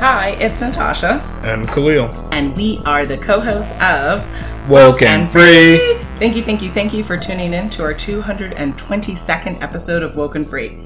Hi, 0.00 0.30
it's 0.38 0.60
Natasha, 0.60 1.20
And 1.42 1.66
Khalil. 1.68 2.08
and 2.32 2.56
we 2.56 2.80
are 2.86 3.04
the 3.04 3.16
co 3.18 3.40
hosts 3.40 3.72
of 3.80 4.24
Woken 4.70 5.26
Free. 5.28 5.94
Thank 6.18 6.36
you, 6.36 6.42
thank 6.42 6.62
you, 6.62 6.70
thank 6.70 6.92
you 6.92 7.02
for 7.02 7.16
tuning 7.16 7.52
in 7.52 7.68
to 7.70 7.82
our 7.82 7.94
222nd 7.94 9.60
episode 9.60 10.02
of 10.02 10.14
Woken 10.16 10.44
Free. 10.44 10.80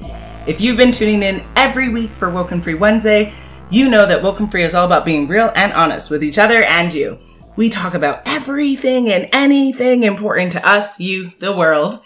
If 0.47 0.59
you've 0.59 0.77
been 0.77 0.91
tuning 0.91 1.21
in 1.23 1.41
every 1.55 1.93
week 1.93 2.09
for 2.11 2.29
Woken 2.29 2.59
Free 2.59 2.73
Wednesday, 2.73 3.31
you 3.69 3.89
know 3.89 4.05
that 4.05 4.23
Woken 4.23 4.47
Free 4.47 4.63
is 4.63 4.73
all 4.73 4.85
about 4.85 5.05
being 5.05 5.27
real 5.27 5.51
and 5.55 5.73
honest 5.73 6.09
with 6.09 6.23
each 6.23 6.37
other 6.37 6.63
and 6.63 6.93
you. 6.93 7.17
We 7.55 7.69
talk 7.69 7.93
about 7.93 8.23
everything 8.25 9.09
and 9.09 9.29
anything 9.31 10.03
important 10.03 10.51
to 10.53 10.67
us, 10.67 10.99
you, 10.99 11.31
the 11.39 11.55
world, 11.55 12.03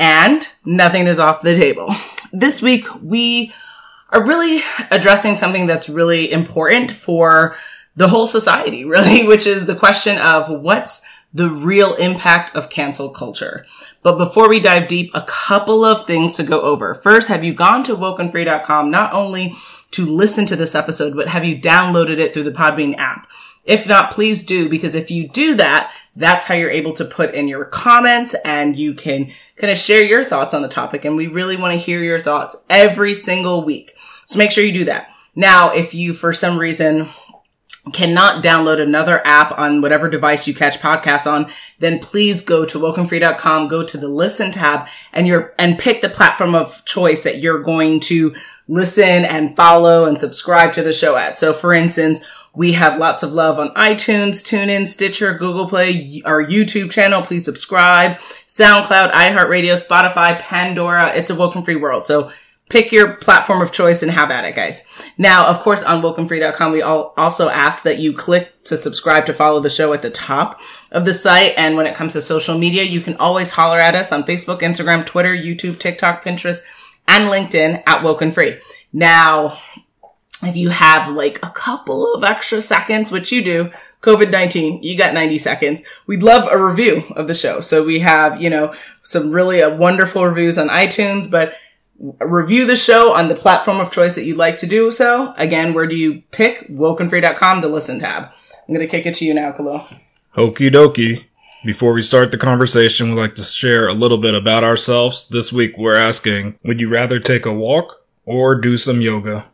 and 0.00 0.46
nothing 0.64 1.06
is 1.06 1.20
off 1.20 1.40
the 1.42 1.56
table. 1.56 1.94
This 2.32 2.60
week, 2.60 2.84
we 3.02 3.52
are 4.10 4.26
really 4.26 4.62
addressing 4.90 5.36
something 5.36 5.66
that's 5.66 5.88
really 5.88 6.30
important 6.30 6.90
for 6.90 7.54
the 7.96 8.08
whole 8.08 8.26
society, 8.26 8.84
really, 8.86 9.26
which 9.26 9.46
is 9.46 9.66
the 9.66 9.76
question 9.76 10.18
of 10.18 10.48
what's 10.48 11.02
the 11.32 11.50
real 11.50 11.94
impact 11.94 12.56
of 12.56 12.70
cancel 12.70 13.10
culture. 13.10 13.66
But 14.02 14.16
before 14.16 14.48
we 14.48 14.60
dive 14.60 14.88
deep, 14.88 15.10
a 15.14 15.22
couple 15.22 15.84
of 15.84 16.06
things 16.06 16.36
to 16.36 16.42
go 16.42 16.62
over. 16.62 16.94
First, 16.94 17.28
have 17.28 17.44
you 17.44 17.52
gone 17.52 17.84
to 17.84 17.94
wokenfree.com 17.94 18.90
not 18.90 19.12
only 19.12 19.54
to 19.90 20.04
listen 20.04 20.46
to 20.46 20.56
this 20.56 20.74
episode, 20.74 21.14
but 21.14 21.28
have 21.28 21.44
you 21.44 21.58
downloaded 21.58 22.18
it 22.18 22.32
through 22.32 22.44
the 22.44 22.50
Podbean 22.50 22.96
app? 22.96 23.28
If 23.64 23.86
not, 23.86 24.12
please 24.12 24.44
do, 24.44 24.70
because 24.70 24.94
if 24.94 25.10
you 25.10 25.28
do 25.28 25.54
that, 25.56 25.92
that's 26.16 26.46
how 26.46 26.54
you're 26.54 26.70
able 26.70 26.94
to 26.94 27.04
put 27.04 27.34
in 27.34 27.48
your 27.48 27.66
comments 27.66 28.34
and 28.44 28.74
you 28.74 28.94
can 28.94 29.30
kind 29.56 29.70
of 29.70 29.76
share 29.76 30.02
your 30.02 30.24
thoughts 30.24 30.54
on 30.54 30.62
the 30.62 30.68
topic. 30.68 31.04
And 31.04 31.16
we 31.16 31.26
really 31.26 31.56
want 31.56 31.74
to 31.74 31.78
hear 31.78 32.02
your 32.02 32.20
thoughts 32.20 32.64
every 32.70 33.14
single 33.14 33.62
week. 33.62 33.94
So 34.28 34.36
make 34.36 34.50
sure 34.50 34.62
you 34.62 34.72
do 34.72 34.84
that. 34.84 35.10
Now, 35.34 35.72
if 35.72 35.94
you, 35.94 36.12
for 36.12 36.34
some 36.34 36.58
reason, 36.58 37.08
cannot 37.94 38.44
download 38.44 38.78
another 38.78 39.26
app 39.26 39.58
on 39.58 39.80
whatever 39.80 40.06
device 40.10 40.46
you 40.46 40.54
catch 40.54 40.80
podcasts 40.80 41.26
on, 41.26 41.50
then 41.78 41.98
please 41.98 42.42
go 42.42 42.66
to 42.66 42.78
wokenfree.com, 42.78 43.68
go 43.68 43.82
to 43.82 43.96
the 43.96 44.06
listen 44.06 44.52
tab 44.52 44.86
and 45.14 45.26
you're, 45.26 45.54
and 45.58 45.78
pick 45.78 46.02
the 46.02 46.10
platform 46.10 46.54
of 46.54 46.84
choice 46.84 47.22
that 47.22 47.38
you're 47.38 47.62
going 47.62 48.00
to 48.00 48.34
listen 48.66 49.24
and 49.24 49.56
follow 49.56 50.04
and 50.04 50.20
subscribe 50.20 50.74
to 50.74 50.82
the 50.82 50.92
show 50.92 51.16
at. 51.16 51.38
So 51.38 51.54
for 51.54 51.72
instance, 51.72 52.20
we 52.54 52.72
have 52.72 52.98
lots 52.98 53.22
of 53.22 53.32
love 53.32 53.58
on 53.58 53.72
iTunes, 53.76 54.42
TuneIn, 54.42 54.88
Stitcher, 54.88 55.32
Google 55.38 55.66
Play, 55.66 56.20
our 56.26 56.44
YouTube 56.44 56.90
channel. 56.90 57.22
Please 57.22 57.46
subscribe. 57.46 58.18
SoundCloud, 58.46 59.10
iHeartRadio, 59.10 59.82
Spotify, 59.82 60.38
Pandora. 60.38 61.14
It's 61.14 61.30
a 61.30 61.34
woken 61.34 61.62
free 61.62 61.76
world. 61.76 62.04
So 62.04 62.30
pick 62.68 62.92
your 62.92 63.14
platform 63.14 63.62
of 63.62 63.72
choice 63.72 64.02
and 64.02 64.12
have 64.12 64.30
at 64.30 64.44
it, 64.44 64.54
guys. 64.54 64.86
Now, 65.16 65.48
of 65.48 65.60
course, 65.60 65.82
on 65.82 66.02
wokenfree.com, 66.02 66.72
we 66.72 66.82
all 66.82 67.14
also 67.16 67.48
ask 67.48 67.82
that 67.84 67.98
you 67.98 68.12
click 68.12 68.62
to 68.64 68.76
subscribe 68.76 69.26
to 69.26 69.32
follow 69.32 69.60
the 69.60 69.70
show 69.70 69.92
at 69.92 70.02
the 70.02 70.10
top 70.10 70.60
of 70.92 71.04
the 71.04 71.14
site. 71.14 71.54
And 71.56 71.76
when 71.76 71.86
it 71.86 71.94
comes 71.94 72.12
to 72.12 72.20
social 72.20 72.58
media, 72.58 72.82
you 72.82 73.00
can 73.00 73.16
always 73.16 73.50
holler 73.50 73.78
at 73.78 73.94
us 73.94 74.12
on 74.12 74.24
Facebook, 74.24 74.60
Instagram, 74.60 75.06
Twitter, 75.06 75.34
YouTube, 75.34 75.78
TikTok, 75.78 76.24
Pinterest, 76.24 76.62
and 77.06 77.30
LinkedIn 77.30 77.82
at 77.86 78.02
Woken 78.02 78.32
Free. 78.32 78.58
Now, 78.92 79.58
if 80.42 80.56
you 80.56 80.68
have 80.68 81.12
like 81.14 81.38
a 81.42 81.50
couple 81.50 82.14
of 82.14 82.22
extra 82.22 82.62
seconds, 82.62 83.10
which 83.10 83.32
you 83.32 83.42
do, 83.42 83.70
COVID-19, 84.02 84.82
you 84.82 84.96
got 84.96 85.14
90 85.14 85.38
seconds. 85.38 85.82
We'd 86.06 86.22
love 86.22 86.48
a 86.50 86.62
review 86.62 87.02
of 87.16 87.26
the 87.26 87.34
show. 87.34 87.60
So 87.60 87.84
we 87.84 87.98
have, 88.00 88.40
you 88.40 88.48
know, 88.48 88.72
some 89.02 89.32
really 89.32 89.62
uh, 89.62 89.74
wonderful 89.74 90.24
reviews 90.24 90.56
on 90.56 90.68
iTunes, 90.68 91.28
but 91.28 91.54
review 91.98 92.66
the 92.66 92.76
show 92.76 93.12
on 93.12 93.28
the 93.28 93.34
platform 93.34 93.80
of 93.80 93.90
choice 93.90 94.14
that 94.14 94.24
you'd 94.24 94.36
like 94.36 94.56
to 94.58 94.66
do 94.66 94.90
so. 94.90 95.34
Again, 95.36 95.74
where 95.74 95.86
do 95.86 95.96
you 95.96 96.22
pick? 96.30 96.68
Wokenfree.com, 96.68 97.60
the 97.60 97.68
listen 97.68 97.98
tab. 97.98 98.24
I'm 98.68 98.74
going 98.74 98.86
to 98.86 98.90
kick 98.90 99.06
it 99.06 99.14
to 99.16 99.24
you 99.24 99.34
now, 99.34 99.52
Khalil. 99.52 99.86
Okie 100.36 100.70
dokie. 100.70 101.24
Before 101.64 101.92
we 101.92 102.02
start 102.02 102.30
the 102.30 102.38
conversation, 102.38 103.10
we'd 103.10 103.20
like 103.20 103.34
to 103.34 103.42
share 103.42 103.88
a 103.88 103.92
little 103.92 104.18
bit 104.18 104.34
about 104.34 104.62
ourselves. 104.62 105.28
This 105.28 105.52
week, 105.52 105.76
we're 105.76 105.96
asking 105.96 106.58
Would 106.64 106.80
you 106.80 106.88
rather 106.88 107.18
take 107.18 107.44
a 107.46 107.52
walk 107.52 107.96
or 108.24 108.54
do 108.54 108.76
some 108.76 109.00
yoga? 109.00 109.46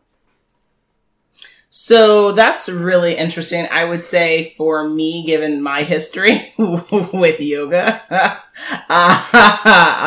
So 1.77 2.31
that's 2.31 2.69
really 2.69 3.15
interesting. 3.17 3.67
I 3.69 3.83
would 3.83 4.05
say 4.05 4.53
for 4.55 4.87
me, 4.87 5.25
given 5.25 5.61
my 5.61 5.83
history 5.83 6.53
with 6.57 7.41
yoga, 7.41 8.01
uh, 8.09 8.41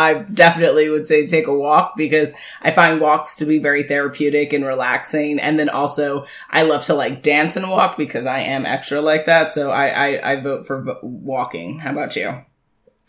I 0.08 0.22
definitely 0.22 0.88
would 0.88 1.06
say 1.06 1.26
take 1.26 1.46
a 1.46 1.52
walk 1.52 1.94
because 1.96 2.32
I 2.62 2.70
find 2.70 3.00
walks 3.00 3.36
to 3.36 3.44
be 3.44 3.58
very 3.58 3.82
therapeutic 3.82 4.52
and 4.52 4.64
relaxing. 4.64 5.38
And 5.38 5.58
then 5.58 5.69
also 5.69 6.26
I 6.50 6.62
love 6.62 6.84
to 6.86 6.94
like 6.94 7.22
dance 7.22 7.56
and 7.56 7.69
walk 7.69 7.96
because 7.96 8.26
I 8.26 8.41
am 8.41 8.66
extra 8.66 9.00
like 9.00 9.26
that. 9.26 9.52
So 9.52 9.70
I, 9.70 9.88
I, 9.88 10.32
I 10.32 10.41
vote 10.41 10.66
for 10.66 10.98
walking. 11.02 11.80
How 11.80 11.92
about 11.92 12.16
you? 12.16 12.44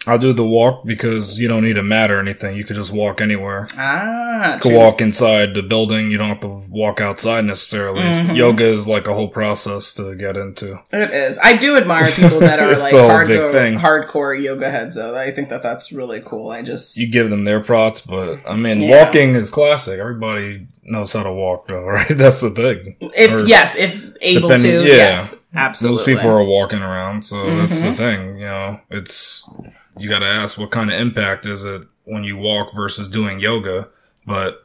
I'll 0.08 0.18
do 0.18 0.32
the 0.32 0.46
walk 0.46 0.86
because 0.86 1.38
you 1.40 1.50
don't 1.50 1.64
need 1.64 1.78
a 1.78 1.84
mat 1.84 2.10
or 2.10 2.20
anything. 2.20 2.56
You 2.56 2.64
could 2.64 2.78
just 2.78 2.92
walk 2.94 3.20
anywhere. 3.20 3.68
Ah, 3.78 4.56
You 4.56 4.62
could 4.62 4.70
true. 4.70 4.78
walk 4.80 5.02
inside 5.02 5.54
the 5.54 5.62
building. 5.62 6.10
You 6.10 6.18
don't 6.18 6.30
have 6.30 6.40
to 6.40 6.64
walk 6.70 7.02
outside 7.02 7.44
necessarily. 7.44 8.02
Mhm. 8.02 8.38
Yoga 8.38 8.64
is 8.66 8.88
like 8.88 9.08
a 9.08 9.14
whole 9.14 9.28
process 9.28 9.94
to 9.96 10.16
get 10.16 10.38
into. 10.38 10.80
It 10.94 11.12
is. 11.14 11.38
I 11.44 11.58
do 11.58 11.76
admire 11.76 12.08
people 12.08 12.40
that 12.40 12.60
are 12.62 12.78
like 12.80 12.94
a 12.94 12.98
whole 13.10 13.28
big 13.28 13.38
hardcore, 13.40 13.52
thing. 13.52 13.78
hardcore 13.78 14.42
yoga 14.42 14.72
heads 14.72 14.96
though. 14.96 15.18
I 15.18 15.32
think 15.32 15.50
that 15.50 15.62
that's 15.62 15.92
really 15.92 16.22
cool. 16.26 16.50
I 16.50 16.62
just, 16.62 16.98
You 16.98 17.12
give 17.12 17.30
them 17.30 17.44
their 17.44 17.60
props, 17.60 18.00
but 18.00 18.40
I 18.48 18.56
mean, 18.56 18.82
Yeah. 18.82 19.04
walking 19.04 19.36
is 19.36 19.50
classic. 19.50 20.00
Everybody 20.00 20.68
knows 20.90 21.14
how 21.14 21.24
to 21.24 21.32
walk, 21.34 21.68
though, 21.68 21.84
right? 21.98 22.08
That's 22.10 22.42
the 22.42 22.50
thing. 22.50 22.96
if, 23.16 23.32
or 23.32 23.46
yes, 23.46 23.76
if 23.76 23.96
able 24.22 24.50
to, 24.50 24.68
yeah. 24.84 24.96
yes, 24.96 25.36
absolutely. 25.56 26.14
Most 26.16 26.22
people 26.24 26.32
are 26.38 26.44
walking 26.44 26.82
around, 26.82 27.24
so 27.24 27.56
that's 27.58 27.80
the 27.82 27.90
Mhm. 27.90 27.98
thing. 27.98 28.38
You 28.40 28.46
know, 28.46 28.82
it's 28.90 29.50
you 29.98 30.10
got 30.10 30.20
to 30.20 30.26
ask 30.28 30.58
what 30.58 30.72
kind 30.72 30.92
of 30.92 31.00
impact 31.00 31.46
is 31.46 31.66
it 31.66 31.84
when 32.06 32.24
you 32.24 32.38
walk 32.38 32.74
versus 32.76 33.08
doing 33.10 33.40
yoga. 33.40 33.88
But 34.26 34.64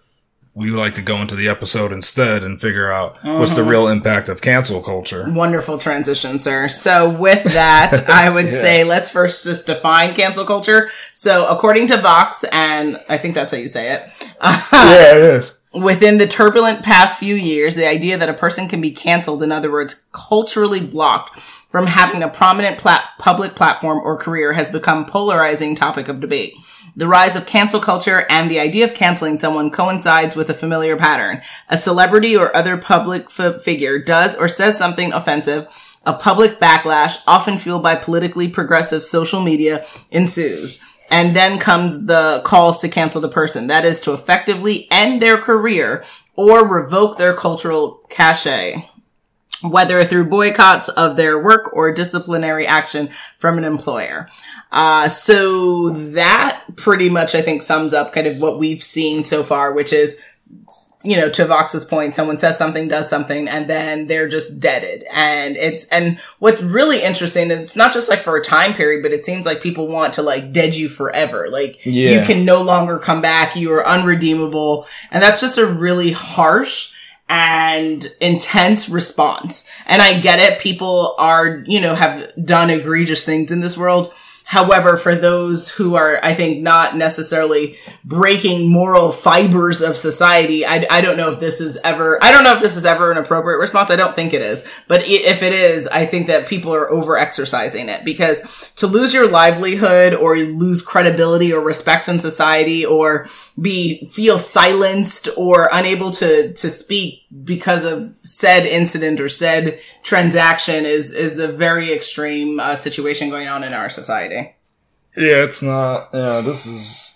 we 0.57 0.71
like 0.71 0.95
to 0.95 1.03
go 1.03 1.17
into 1.17 1.35
the 1.35 1.49
episode 1.49 1.91
instead 1.91 2.45
and 2.45 2.61
figure 2.61 2.93
out 2.93 3.19
what's 3.25 3.55
the 3.55 3.63
Mhm. 3.63 3.69
real 3.69 3.89
impact 3.89 4.29
of 4.29 4.41
cancel 4.41 4.81
culture. 4.81 5.27
Wonderful 5.29 5.79
transition, 5.79 6.39
sir. 6.39 6.69
So 6.69 7.09
with 7.09 7.43
that, 7.55 8.05
I 8.09 8.31
would 8.31 8.47
Yeah. 8.53 8.59
say 8.61 8.85
let's 8.85 9.11
first 9.11 9.43
just 9.45 9.67
define 9.67 10.15
cancel 10.15 10.45
culture. 10.45 10.91
So 11.13 11.47
according 11.47 11.89
to 11.89 11.97
Vox, 11.97 12.45
and 12.53 13.01
I 13.09 13.19
think 13.19 13.35
that's 13.35 13.51
how 13.53 13.59
you 13.59 13.67
say 13.67 13.93
it, 13.95 14.03
yeah, 14.43 15.11
it 15.13 15.17
is. 15.17 15.59
Within 15.75 16.19
the 16.19 16.27
turbulent 16.27 16.83
past 16.83 17.19
few 17.19 17.35
years, 17.35 17.75
the 17.75 17.89
idea 17.89 18.17
that 18.17 18.29
a 18.29 18.35
person 18.35 18.69
can 18.69 18.81
be 18.81 18.91
canceled, 18.91 19.43
in 19.43 19.53
other 19.53 19.71
words, 19.71 20.07
culturally 20.13 20.81
blocked 20.81 21.39
from 21.69 21.87
having 21.87 22.23
a 22.23 22.29
prominent 22.29 22.79
plat- 22.79 23.05
public 23.19 23.57
platform 23.57 23.99
or 23.99 24.17
career 24.17 24.53
has 24.53 24.71
become 24.71 25.05
polarizing 25.05 25.75
topic 25.75 26.07
of 26.07 26.21
debate. 26.21 26.55
The 26.95 27.09
rise 27.09 27.35
of 27.35 27.47
cancel 27.47 27.81
culture 27.81 28.25
and 28.31 28.49
the 28.49 28.61
idea 28.61 28.85
of 28.85 28.95
canceling 28.95 29.41
someone 29.41 29.73
coincides 29.73 30.37
with 30.37 30.49
a 30.49 30.55
familiar 30.55 30.97
pattern. 30.97 31.43
A 31.69 31.77
celebrity 31.77 32.37
or 32.37 32.55
other 32.55 32.77
public 32.77 33.25
f- 33.37 33.61
figure 33.61 33.99
does 33.99 34.37
or 34.37 34.47
says 34.47 34.79
something 34.79 35.13
offensive. 35.13 35.67
A 36.07 36.13
public 36.13 36.61
backlash, 36.61 37.17
often 37.27 37.59
fueled 37.59 37.83
by 37.83 37.97
politically 37.97 38.47
progressive 38.47 39.03
social 39.03 39.41
media, 39.41 39.85
ensues. 40.13 40.81
And 41.11 41.37
then 41.37 41.59
comes 41.59 42.07
the 42.07 42.43
calls 42.45 42.81
to 42.81 42.89
cancel 42.89 43.21
the 43.21 43.29
person. 43.29 43.67
That 43.67 43.85
is 43.85 44.01
to 44.03 44.13
effectively 44.13 44.89
end 44.91 45.21
their 45.21 45.39
career 45.39 46.05
or 46.35 46.67
revoke 46.67 47.19
their 47.19 47.35
cultural 47.35 48.01
cachet 48.09 48.89
whether 49.65 50.05
through 50.05 50.27
boycotts 50.27 50.89
of 50.91 51.17
their 51.17 51.43
work 51.43 51.71
or 51.73 51.93
disciplinary 51.93 52.67
action 52.67 53.09
from 53.39 53.57
an 53.57 53.65
employer. 53.65 54.29
Uh, 54.71 55.09
so 55.09 55.91
that 55.91 56.65
pretty 56.77 57.09
much, 57.09 57.35
I 57.35 57.41
think, 57.41 57.63
sums 57.63 57.95
up 57.95 58.13
kind 58.13 58.27
of 58.27 58.39
what 58.39 58.59
we've 58.59 58.83
seen 58.83 59.23
so 59.23 59.43
far, 59.43 59.73
which 59.73 59.93
is, 59.93 60.21
you 61.05 61.17
know, 61.17 61.29
to 61.29 61.45
Vox's 61.45 61.85
point, 61.85 62.15
someone 62.15 62.39
says 62.39 62.57
something, 62.57 62.89
does 62.89 63.09
something, 63.09 63.47
and 63.47 63.69
then 63.69 64.07
they're 64.07 64.29
just 64.29 64.59
deaded. 64.59 65.05
And 65.13 65.57
it's, 65.57 65.87
and 65.89 66.19
what's 66.39 66.63
really 66.63 67.03
interesting, 67.03 67.51
and 67.51 67.61
it's 67.61 67.77
not 67.77 67.93
just 67.93 68.09
like 68.09 68.23
for 68.23 68.37
a 68.37 68.43
time 68.43 68.73
period, 68.73 69.03
but 69.03 69.13
it 69.13 69.25
seems 69.25 69.45
like 69.45 69.63
people 69.63 69.87
want 69.87 70.15
to 70.15 70.23
like 70.23 70.53
dead 70.53 70.75
you 70.75 70.89
forever. 70.89 71.49
Like 71.51 71.85
you 71.85 72.23
can 72.23 72.45
no 72.45 72.63
longer 72.63 72.99
come 72.99 73.21
back. 73.21 73.55
You 73.55 73.73
are 73.75 73.87
unredeemable. 73.87 74.87
And 75.11 75.23
that's 75.23 75.43
just 75.43 75.59
a 75.59 75.67
really 75.67 76.13
harsh 76.13 76.93
and 77.29 78.07
intense 78.21 78.89
response. 78.89 79.69
And 79.87 80.01
I 80.01 80.21
get 80.21 80.39
it. 80.39 80.59
People 80.59 81.15
are, 81.19 81.63
you 81.67 81.81
know, 81.81 81.95
have 81.95 82.31
done 82.45 82.71
egregious 82.71 83.25
things 83.25 83.51
in 83.51 83.61
this 83.61 83.77
world. 83.77 84.13
However, 84.47 84.99
for 84.99 85.15
those 85.15 85.71
who 85.71 85.95
are, 85.95 86.21
I 86.23 86.35
think, 86.35 86.61
not 86.61 86.97
necessarily 86.97 87.77
breaking 88.05 88.71
moral 88.71 89.11
fibers 89.11 89.81
of 89.81 89.97
society, 89.97 90.67
I, 90.67 90.87
I 90.91 91.01
don't 91.01 91.17
know 91.17 91.33
if 91.33 91.41
this 91.41 91.63
is 91.63 91.79
ever, 91.83 92.23
I 92.23 92.31
don't 92.31 92.45
know 92.45 92.55
if 92.55 92.61
this 92.61 92.77
is 92.77 92.85
ever 92.85 93.11
an 93.11 93.17
appropriate 93.17 93.59
response. 93.59 93.91
I 93.91 93.97
don't 93.97 94.15
think 94.15 94.35
it 94.35 94.43
is. 94.43 94.63
But 94.87 95.03
if 95.07 95.43
it 95.43 95.55
is, 95.55 95.89
I 95.89 96.05
think 96.05 96.27
that 96.27 96.47
people 96.47 96.75
are 96.75 96.91
over 96.91 97.17
exercising 97.17 97.89
it 97.89 98.05
because 98.05 98.71
to 98.77 98.87
lose 98.87 99.15
your 99.15 99.29
livelihood 99.29 100.13
or 100.13 100.37
lose 100.37 100.83
credibility 100.83 101.53
or 101.53 101.61
respect 101.65 102.09
in 102.09 102.21
society 102.21 102.85
or 102.85 103.27
be, 103.61 104.05
feel 104.07 104.39
silenced 104.39 105.29
or 105.37 105.71
unable 105.73 106.11
to, 106.11 106.53
to 106.53 106.69
speak 106.69 107.23
because 107.45 107.85
of 107.85 108.15
said 108.23 108.67
incident 108.67 109.21
or 109.21 109.29
said 109.29 109.81
transaction 110.03 110.85
is, 110.85 111.13
is 111.13 111.39
a 111.39 111.49
very 111.49 111.93
extreme 111.93 112.61
uh, 112.61 112.77
situation 112.77 113.31
going 113.31 113.49
on 113.49 113.65
in 113.65 113.73
our 113.73 113.89
society. 113.89 114.44
Yeah, 115.17 115.45
it's 115.45 115.63
not. 115.63 116.11
Yeah, 116.13 116.41
this 116.41 116.67
is. 116.67 117.11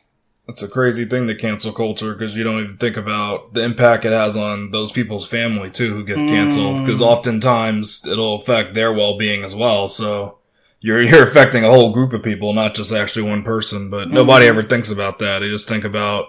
It's 0.49 0.63
a 0.63 0.69
crazy 0.69 1.05
thing, 1.05 1.27
to 1.27 1.35
cancel 1.35 1.73
culture, 1.73 2.15
because 2.15 2.35
you 2.35 2.43
don't 2.43 2.65
even 2.65 2.79
think 2.79 2.97
about 2.97 3.53
the 3.53 3.63
impact 3.63 4.07
it 4.07 4.13
has 4.13 4.35
on 4.35 4.71
those 4.71 4.91
people's 4.91 5.27
family 5.27 5.69
too 5.69 5.93
who 5.93 6.05
get 6.05 6.17
canceled. 6.17 6.81
Because 6.81 7.03
oftentimes 7.03 8.07
it'll 8.07 8.37
affect 8.37 8.73
their 8.73 8.91
well-being 8.91 9.45
as 9.45 9.55
well. 9.55 9.89
So 9.89 10.39
you're 10.81 11.03
you're 11.09 11.29
affecting 11.29 11.65
a 11.65 11.71
whole 11.71 11.93
group 11.93 12.15
of 12.15 12.23
people, 12.23 12.55
not 12.55 12.75
just 12.75 12.93
actually 12.93 13.29
one 13.29 13.43
person. 13.43 13.91
But 13.91 14.11
nobody 14.11 14.47
ever 14.47 14.63
thinks 14.63 14.91
about 14.91 15.19
that. 15.19 15.41
They 15.41 15.49
just 15.49 15.69
think 15.69 15.85
about 15.85 16.29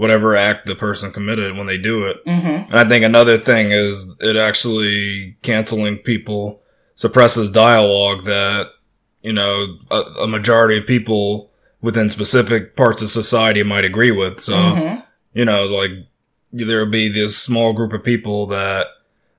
whatever 0.00 0.34
act 0.34 0.64
the 0.64 0.74
person 0.74 1.12
committed 1.12 1.56
when 1.56 1.66
they 1.66 1.76
do 1.76 2.06
it. 2.06 2.24
Mm-hmm. 2.24 2.72
And 2.72 2.74
I 2.74 2.88
think 2.88 3.04
another 3.04 3.36
thing 3.36 3.70
is 3.70 4.16
it 4.20 4.34
actually 4.34 5.36
canceling 5.42 5.98
people 5.98 6.62
suppresses 6.94 7.52
dialogue 7.52 8.24
that, 8.24 8.68
you 9.22 9.32
know, 9.32 9.76
a, 9.90 10.00
a 10.22 10.26
majority 10.26 10.78
of 10.78 10.86
people 10.86 11.50
within 11.82 12.10
specific 12.10 12.76
parts 12.76 13.02
of 13.02 13.10
society 13.10 13.62
might 13.62 13.84
agree 13.84 14.10
with. 14.10 14.40
So, 14.40 14.54
Mhm. 14.54 15.02
you 15.34 15.44
know, 15.44 15.64
like 15.64 15.90
there'll 16.52 16.86
be 16.90 17.08
this 17.08 17.36
small 17.36 17.72
group 17.72 17.92
of 17.92 18.02
people 18.02 18.46
that 18.46 18.86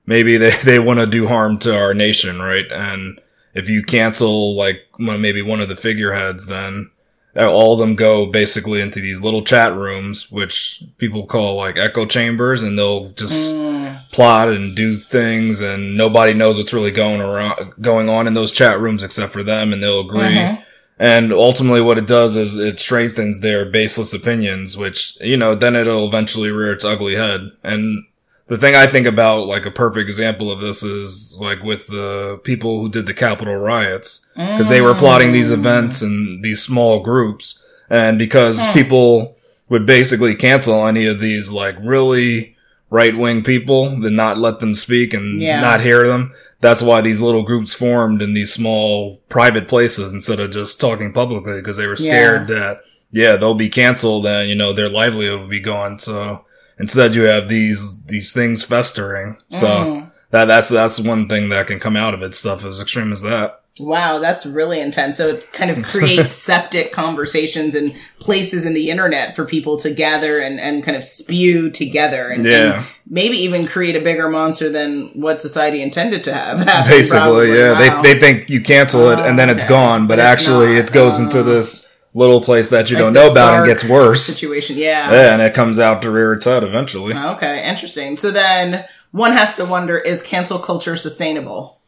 maybe 0.06 0.36
they, 0.36 0.50
they 0.64 0.78
want 0.78 1.00
to 1.00 1.06
do 1.06 1.26
harm 1.28 1.58
to 1.58 1.76
our 1.76 1.94
nation, 1.94 2.40
right? 2.40 2.66
And 2.72 3.20
if 3.54 3.68
you 3.68 3.82
cancel 3.82 4.56
like 4.56 4.80
maybe 4.98 5.42
one 5.42 5.60
of 5.60 5.68
the 5.68 5.76
figureheads, 5.76 6.46
then 6.46 6.90
all 7.36 7.72
of 7.72 7.78
them 7.78 7.94
go 7.94 8.26
basically 8.26 8.80
into 8.80 9.00
these 9.00 9.22
little 9.22 9.42
chat 9.42 9.74
rooms, 9.74 10.30
which 10.30 10.82
people 10.98 11.26
call 11.26 11.56
like 11.56 11.78
echo 11.78 12.04
chambers, 12.06 12.62
and 12.62 12.78
they'll 12.78 13.10
just 13.10 13.54
Mm. 13.54 14.10
plot 14.10 14.48
and 14.48 14.76
do 14.76 14.96
things, 14.96 15.60
and 15.60 15.96
nobody 15.96 16.34
knows 16.34 16.58
what's 16.58 16.74
really 16.74 16.90
going 16.90 17.20
around, 17.20 17.72
going 17.80 18.08
on 18.08 18.26
in 18.26 18.34
those 18.34 18.52
chat 18.52 18.80
rooms 18.80 19.02
except 19.02 19.32
for 19.32 19.42
them, 19.42 19.72
and 19.72 19.82
they'll 19.82 20.00
agree. 20.00 20.36
Mhm. 20.36 20.58
And 20.98 21.32
ultimately, 21.32 21.80
what 21.80 21.98
it 21.98 22.06
does 22.06 22.36
is 22.36 22.58
it 22.58 22.78
strengthens 22.78 23.40
their 23.40 23.64
baseless 23.64 24.14
opinions, 24.14 24.76
which, 24.76 25.16
you 25.20 25.36
know, 25.36 25.54
then 25.54 25.74
it'll 25.74 26.06
eventually 26.06 26.50
rear 26.50 26.72
its 26.72 26.84
ugly 26.84 27.16
head. 27.16 27.50
And 27.64 28.04
the 28.48 28.58
thing 28.58 28.74
I 28.74 28.86
think 28.86 29.06
about, 29.06 29.46
like 29.46 29.66
a 29.66 29.70
perfect 29.70 30.08
example 30.08 30.50
of 30.50 30.60
this 30.60 30.82
is 30.82 31.38
like 31.40 31.62
with 31.62 31.86
the 31.86 32.40
people 32.44 32.80
who 32.80 32.88
did 32.88 33.06
the 33.06 33.14
Capitol 33.14 33.56
riots, 33.56 34.30
because 34.34 34.68
they 34.68 34.80
were 34.80 34.94
plotting 34.94 35.32
these 35.32 35.50
mm. 35.50 35.54
events 35.54 36.02
in 36.02 36.40
these 36.42 36.62
small 36.62 37.00
groups. 37.00 37.66
And 37.88 38.18
because 38.18 38.66
people 38.72 39.36
would 39.68 39.86
basically 39.86 40.34
cancel 40.34 40.86
any 40.86 41.06
of 41.06 41.20
these 41.20 41.50
like 41.50 41.76
really 41.80 42.56
right 42.90 43.16
wing 43.16 43.42
people, 43.42 43.98
then 44.00 44.16
not 44.16 44.38
let 44.38 44.60
them 44.60 44.74
speak 44.74 45.14
and 45.14 45.40
Yeah. 45.40 45.60
not 45.60 45.80
hear 45.80 46.06
them. 46.06 46.32
That's 46.60 46.82
why 46.82 47.00
these 47.00 47.20
little 47.20 47.42
groups 47.42 47.72
formed 47.72 48.22
in 48.22 48.34
these 48.34 48.52
small 48.52 49.18
private 49.28 49.66
places 49.66 50.12
instead 50.12 50.40
of 50.40 50.50
just 50.50 50.80
talking 50.80 51.12
publicly 51.12 51.54
because 51.54 51.76
they 51.76 51.86
were 51.86 51.96
scared 51.96 52.48
that, 52.48 52.82
yeah, 53.10 53.36
they'll 53.36 53.54
be 53.54 53.68
canceled 53.68 54.26
and, 54.26 54.48
you 54.48 54.54
know, 54.54 54.72
their 54.72 54.88
livelihood 54.88 55.40
will 55.40 55.48
be 55.48 55.60
gone. 55.60 55.98
So 55.98 56.44
instead 56.78 57.14
you 57.14 57.22
have 57.28 57.48
these, 57.48 58.04
these 58.04 58.32
things 58.32 58.64
festering. 58.64 59.38
So 59.50 59.66
Mm. 59.66 60.10
that, 60.30 60.46
that's, 60.46 60.68
that's 60.68 60.98
one 61.00 61.28
thing 61.28 61.48
that 61.50 61.66
can 61.66 61.78
come 61.80 61.96
out 61.96 62.14
of 62.14 62.22
it. 62.22 62.34
Stuff 62.34 62.64
as 62.64 62.80
extreme 62.80 63.12
as 63.12 63.22
that. 63.22 63.58
Wow, 63.80 64.18
that's 64.18 64.44
really 64.44 64.80
intense. 64.80 65.16
So 65.16 65.28
it 65.28 65.50
kind 65.54 65.70
of 65.70 65.82
creates 65.82 66.30
septic 66.50 66.92
conversations 66.92 67.74
and 67.74 67.94
places 68.18 68.66
in 68.66 68.74
the 68.74 68.90
internet 68.90 69.34
for 69.34 69.46
people 69.46 69.78
to 69.78 69.90
gather 69.94 70.38
and, 70.40 70.60
and 70.60 70.84
kind 70.84 70.94
of 70.94 71.02
spew 71.02 71.70
together 71.70 72.28
and, 72.28 72.44
Yeah. 72.44 72.76
and 72.78 72.86
maybe 73.08 73.38
even 73.38 73.66
create 73.66 73.96
a 73.96 74.00
bigger 74.00 74.28
monster 74.28 74.68
than 74.68 75.08
what 75.14 75.40
society 75.40 75.80
intended 75.80 76.22
to 76.24 76.34
have. 76.34 76.60
happen, 76.60 76.90
Basically, 76.90 77.18
probably. 77.20 77.58
yeah. 77.58 77.72
Wow. 77.72 78.02
They, 78.02 78.12
they 78.14 78.20
think 78.20 78.50
you 78.50 78.60
cancel 78.60 79.08
it 79.08 79.18
and 79.18 79.38
then 79.38 79.48
it's 79.48 79.64
Okay. 79.64 79.70
gone, 79.72 80.06
but, 80.06 80.16
But 80.16 80.20
actually 80.26 80.76
it 80.76 80.92
goes 80.92 81.18
Oh. 81.18 81.22
into 81.24 81.42
this 81.42 81.91
little 82.14 82.42
place 82.42 82.68
that 82.70 82.90
you 82.90 82.96
Like 82.96 83.04
don't 83.04 83.12
know 83.14 83.30
about 83.30 83.54
and 83.60 83.66
gets 83.66 83.84
worse. 83.88 84.22
situation. 84.24 84.76
Yeah. 84.76 85.10
Yeah, 85.10 85.32
and 85.32 85.40
it 85.42 85.54
comes 85.54 85.78
out 85.78 86.02
to 86.02 86.10
rear 86.10 86.32
its 86.34 86.44
head 86.44 86.62
eventually. 86.62 87.14
Okay, 87.14 87.66
interesting. 87.68 88.16
So 88.16 88.30
then 88.30 88.84
one 89.12 89.32
has 89.32 89.56
to 89.56 89.64
wonder, 89.64 89.98
is 89.98 90.20
cancel 90.22 90.58
culture 90.58 90.96
sustainable? 90.96 91.78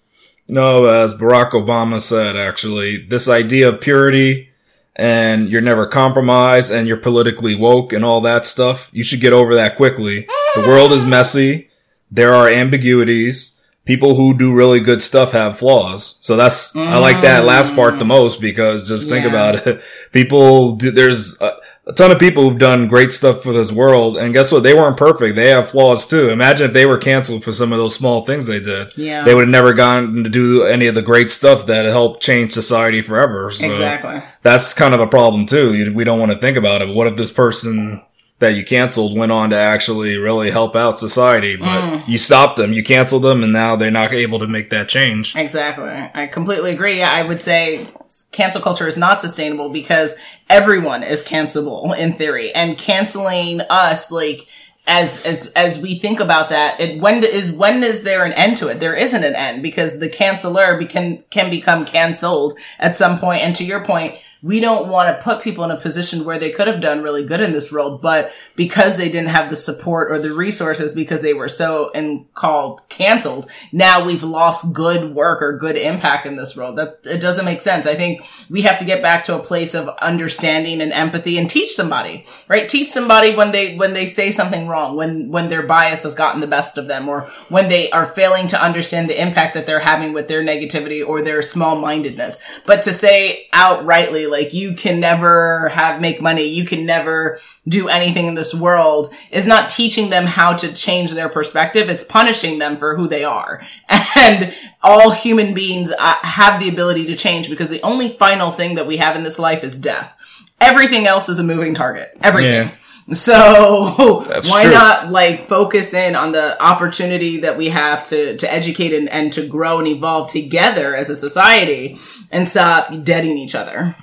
No, 0.49 0.87
as 0.87 1.15
Barack 1.15 1.51
Obama 1.53 2.01
said, 2.01 2.37
actually, 2.37 3.07
this 3.07 3.29
idea 3.29 3.69
of 3.69 3.81
purity 3.81 4.51
and 4.97 5.49
you're 5.49 5.61
never 5.61 5.87
compromised 5.87 6.71
and 6.73 6.87
you're 6.87 6.97
politically 6.99 7.55
woke 7.55 7.93
and 7.93 8.05
all 8.05 8.21
that 8.23 8.47
stuff, 8.47 8.91
you 8.93 9.03
should 9.03 9.21
get 9.21 9.33
over 9.33 9.55
that 9.55 9.77
quickly. 9.77 10.27
The 10.55 10.63
world 10.69 10.93
is 10.93 11.05
messy. 11.05 11.71
There 12.11 12.33
are 12.35 12.49
ambiguities. 12.49 13.54
People 13.85 14.15
who 14.15 14.33
do 14.37 14.53
really 14.55 14.81
good 14.81 15.03
stuff 15.03 15.33
have 15.33 15.59
flaws. 15.59 16.19
So 16.23 16.37
that's, 16.37 16.75
I 16.75 16.97
like 16.97 17.21
that 17.21 17.43
mm. 17.43 17.47
last 17.47 17.75
part 17.77 17.99
the 17.99 18.05
most 18.07 18.41
because 18.41 18.89
just 18.89 19.11
think 19.11 19.25
Yeah. 19.25 19.31
about 19.31 19.67
it. 19.67 19.83
People 20.13 20.77
do, 20.77 20.91
there's 20.91 21.39
a, 21.43 21.53
a 21.87 21.93
ton 21.93 22.11
of 22.11 22.19
people 22.19 22.49
who've 22.49 22.59
done 22.59 22.89
great 22.89 23.13
stuff 23.13 23.43
for 23.43 23.53
this 23.53 23.71
world. 23.71 24.17
And 24.17 24.33
guess 24.33 24.51
what? 24.51 24.63
They 24.63 24.73
weren't 24.73 24.97
perfect. 24.97 25.37
They 25.37 25.51
have 25.51 25.69
flaws 25.69 26.07
too. 26.07 26.31
Imagine 26.31 26.69
if 26.69 26.73
they 26.73 26.87
were 26.87 26.97
canceled 26.97 27.45
for 27.45 27.53
some 27.53 27.73
of 27.73 27.79
those 27.79 27.95
small 27.95 28.25
things 28.25 28.47
they 28.47 28.59
did 28.61 28.97
Yeah. 28.97 29.23
they 29.23 29.35
would 29.35 29.43
have 29.43 29.49
never 29.53 29.75
gotten 29.75 30.25
to 30.25 30.31
do 30.31 30.63
any 30.65 30.87
of 30.87 30.95
the 30.95 31.03
great 31.03 31.31
stuff 31.31 31.67
that 31.67 31.85
helped 31.85 32.23
change 32.23 32.53
society 32.53 33.03
forever. 33.03 33.51
So 33.51 33.71
Exactly. 33.71 34.23
that's 34.43 34.73
kind 34.73 34.95
of 34.95 35.01
a 35.01 35.07
problem 35.07 35.45
too. 35.45 35.93
We 35.95 36.05
don't 36.05 36.19
want 36.21 36.33
to 36.33 36.39
think 36.39 36.57
about 36.57 36.81
it. 36.81 36.89
What 36.95 37.07
if 37.07 37.17
this 37.17 37.31
person 37.33 38.01
that 38.41 38.55
you 38.55 38.65
canceled 38.65 39.17
went 39.17 39.31
on 39.31 39.51
to 39.51 39.57
actually 39.57 40.17
really 40.17 40.51
help 40.51 40.75
out 40.75 40.99
society, 40.99 41.55
but 41.57 41.67
Mm. 41.67 42.09
you 42.09 42.19
stopped 42.19 42.57
them, 42.57 42.73
you 42.73 42.83
canceled 42.83 43.23
them, 43.23 43.43
and 43.45 43.53
now 43.53 43.77
they're 43.77 43.91
not 43.91 44.13
able 44.13 44.41
to 44.41 44.47
make 44.47 44.71
that 44.71 44.89
change. 44.89 45.37
Exactly. 45.37 45.91
I 46.15 46.27
completely 46.27 46.73
agree. 46.73 47.03
I 47.03 47.23
would 47.23 47.41
say 47.41 47.87
cancel 48.33 48.61
culture 48.61 48.89
is 48.89 48.97
not 48.99 49.21
sustainable 49.21 49.69
because 49.71 50.17
everyone 50.51 51.03
is 51.05 51.23
cancelable 51.23 51.97
in 51.97 52.13
theory 52.13 52.53
and 52.53 52.77
canceling 52.77 53.61
us 53.71 54.11
like 54.11 54.47
as 54.87 55.25
as 55.25 55.47
as 55.57 55.79
we 55.79 55.95
think 55.95 56.21
about 56.21 56.51
that 56.51 56.79
it 56.79 57.01
when 57.01 57.25
is 57.25 57.51
when 57.53 57.83
is 57.83 58.03
there 58.03 58.25
an 58.25 58.35
end 58.35 58.57
to 58.59 58.69
it 58.69 58.81
there 58.81 58.95
isn't 58.95 59.25
an 59.25 59.35
end 59.35 59.63
because 59.63 59.99
the 59.99 60.11
canceller 60.11 60.87
can 60.91 61.23
can 61.31 61.49
become 61.49 61.87
canceled 61.87 62.59
at 62.79 62.95
some 62.95 63.13
point. 63.13 63.21
point 63.23 63.43
and 63.43 63.57
to 63.57 63.65
your 63.65 63.83
point 63.83 64.15
we 64.45 64.61
don't 64.61 64.91
want 64.91 65.09
to 65.09 65.25
put 65.25 65.43
people 65.43 65.65
in 65.65 65.71
a 65.71 65.81
position 65.81 66.23
where 66.23 66.39
they 66.39 66.51
could 66.51 66.67
have 66.67 66.83
done 66.83 67.03
really 67.03 67.25
good 67.25 67.41
in 67.41 67.53
this 67.53 67.73
role, 67.73 67.97
but 67.97 68.31
because 68.57 68.99
they 68.99 69.09
didn't 69.09 69.31
have 69.31 69.49
the 69.49 69.57
support 69.57 70.13
or 70.13 70.19
the 70.19 70.35
resources 70.35 70.93
because 70.93 71.23
they 71.23 71.33
were 71.33 71.49
so 71.49 71.91
and 71.95 72.31
called 72.35 72.87
canceled, 72.91 73.51
now 73.73 74.05
we've 74.05 74.23
lost 74.23 74.75
good 74.75 75.15
work 75.15 75.41
or 75.41 75.57
good 75.57 75.77
impact 75.77 76.27
in 76.27 76.37
this 76.37 76.59
role. 76.59 76.75
That 76.75 76.99
it 77.07 77.23
doesn't 77.23 77.47
make 77.47 77.63
sense. 77.63 77.87
I 77.87 77.95
think 77.95 78.21
we 78.51 78.61
have 78.63 78.79
to 78.81 78.85
get 78.85 79.01
back 79.01 79.25
to 79.25 79.39
a 79.39 79.43
place 79.43 79.75
of 79.75 79.89
understanding 80.03 80.83
and 80.83 80.93
empathy 80.93 81.39
and 81.39 81.49
teach 81.49 81.75
somebody, 81.75 82.27
right? 82.47 82.69
Teach 82.69 82.91
somebody 82.91 83.35
when 83.35 83.51
they 83.51 83.77
when 83.77 83.95
they 83.95 84.05
say 84.05 84.31
something 84.31 84.69
wrong, 84.69 84.95
when 84.95 85.31
when 85.31 85.49
their 85.49 85.67
bias 85.67 86.03
has 86.03 86.13
gotten 86.13 86.43
the 86.43 86.47
best 86.47 86.77
of 86.77 86.87
them, 86.87 87.09
or 87.09 87.23
when 87.49 87.71
they 87.71 87.91
are 87.93 88.05
failing 88.05 88.49
to 88.49 88.63
understand 88.63 89.09
the 89.09 89.19
impact 89.19 89.55
that 89.55 89.65
they're 89.65 89.81
having 89.81 90.13
with 90.13 90.29
their 90.29 90.45
negativity 90.45 91.07
or 91.07 91.23
their 91.23 91.41
small 91.41 91.77
mindedness. 91.77 92.37
But 92.67 92.83
to 92.83 92.93
say 92.93 93.49
outrightly, 93.55 94.34
like 94.35 94.53
you 94.53 94.75
can 94.75 95.01
never 95.01 95.69
have 95.71 96.01
make 96.01 96.21
money, 96.21 96.45
you 96.45 96.65
can 96.65 96.85
never 96.85 97.39
do 97.67 97.89
anything 97.89 98.27
in 98.27 98.35
this 98.35 98.53
world 98.53 99.09
is 99.31 99.47
not 99.47 99.71
teaching 99.71 100.11
them 100.11 100.27
how 100.27 100.53
to 100.55 100.75
change 100.75 101.13
their 101.13 101.29
perspective. 101.29 101.89
It's 101.89 102.05
punishing 102.05 102.59
them 102.59 102.77
for 102.77 102.97
who 102.97 103.09
they 103.09 103.25
are. 103.25 103.63
And 104.17 104.55
all 104.83 105.11
human 105.11 105.55
beings 105.55 105.91
uh, 105.91 106.15
have 106.23 106.61
the 106.61 106.69
ability 106.69 107.07
to 107.07 107.17
change 107.17 107.51
because 107.51 107.69
the 107.69 107.83
only 107.83 108.11
final 108.11 108.53
thing 108.53 108.77
that 108.77 108.87
we 108.87 108.97
have 108.99 109.17
in 109.17 109.23
this 109.23 109.39
life 109.39 109.63
is 109.65 109.79
death. 109.79 110.15
Everything 110.61 111.07
else 111.07 111.29
is 111.29 111.39
a 111.39 111.45
moving 111.45 111.75
target. 111.75 112.17
Everything. 112.23 112.71
So 113.13 114.25
That's 114.29 114.51
why 114.51 114.63
true. 114.63 114.73
not 114.73 115.11
like 115.11 115.41
focus 115.41 115.93
in 115.93 116.17
on 116.17 116.33
the 116.33 116.61
opportunity 116.63 117.41
that 117.41 117.59
we 117.59 117.69
have 117.69 118.07
to 118.07 118.37
to 118.39 118.53
educate 118.53 118.95
and, 118.95 119.09
and 119.11 119.33
to 119.35 119.47
grow 119.47 119.79
and 119.79 119.89
evolve 119.89 120.31
together 120.31 120.95
as 120.97 121.11
a 121.11 121.17
society 121.17 121.99
and 122.31 122.49
stop 122.49 123.05
deading 123.05 123.37
each 123.37 123.55
other. 123.55 123.95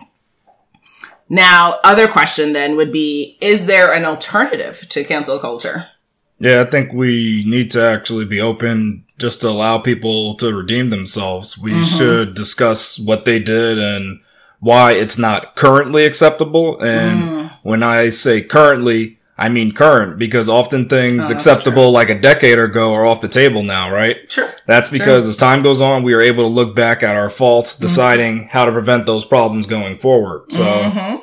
Now, 1.31 1.79
other 1.85 2.09
question 2.09 2.51
then 2.51 2.75
would 2.75 2.91
be, 2.91 3.37
is 3.39 3.65
there 3.65 3.93
an 3.93 4.03
alternative 4.03 4.85
to 4.89 5.05
cancel 5.05 5.39
culture? 5.39 5.87
Yeah, 6.39 6.59
I 6.59 6.65
think 6.65 6.91
we 6.91 7.45
need 7.47 7.71
to 7.71 7.81
actually 7.85 8.25
be 8.25 8.41
open 8.41 9.05
just 9.17 9.39
to 9.41 9.47
allow 9.47 9.77
people 9.77 10.35
to 10.35 10.53
redeem 10.53 10.89
themselves. 10.89 11.57
We 11.57 11.85
should 11.85 12.33
discuss 12.33 12.99
what 12.99 13.23
they 13.23 13.39
did 13.39 13.79
and 13.79 14.19
why 14.59 14.91
it's 14.91 15.17
not 15.17 15.55
currently 15.55 16.03
acceptable. 16.03 16.81
And 16.81 17.21
Mm. 17.21 17.51
when 17.63 17.81
I 17.81 18.09
say 18.09 18.41
currently, 18.41 19.17
I 19.41 19.49
mean 19.49 19.71
current 19.71 20.19
because 20.19 20.47
often 20.47 20.87
things 20.87 21.13
Oh, 21.25 21.27
that's 21.27 21.31
acceptable 21.31 21.91
like 21.91 22.09
a 22.09 22.19
decade 22.19 22.59
ago 22.59 22.93
are 22.93 23.05
off 23.05 23.21
the 23.21 23.27
table 23.27 23.63
now, 23.63 23.89
right? 23.91 24.17
Sure. 24.31 24.49
That's 24.67 24.89
because 24.89 25.27
as 25.27 25.35
time 25.35 25.63
goes 25.63 25.81
on, 25.81 26.03
we 26.03 26.13
are 26.13 26.21
able 26.21 26.43
to 26.43 26.47
look 26.47 26.75
back 26.75 27.01
at 27.01 27.15
our 27.15 27.29
faults, 27.29 27.73
Mm-hmm. 27.75 27.81
deciding 27.81 28.47
how 28.51 28.65
to 28.65 28.71
prevent 28.71 29.05
those 29.05 29.25
problems 29.25 29.65
going 29.67 29.97
forward. 29.97 30.51
So, 30.51 30.63
Mhm. 30.63 31.21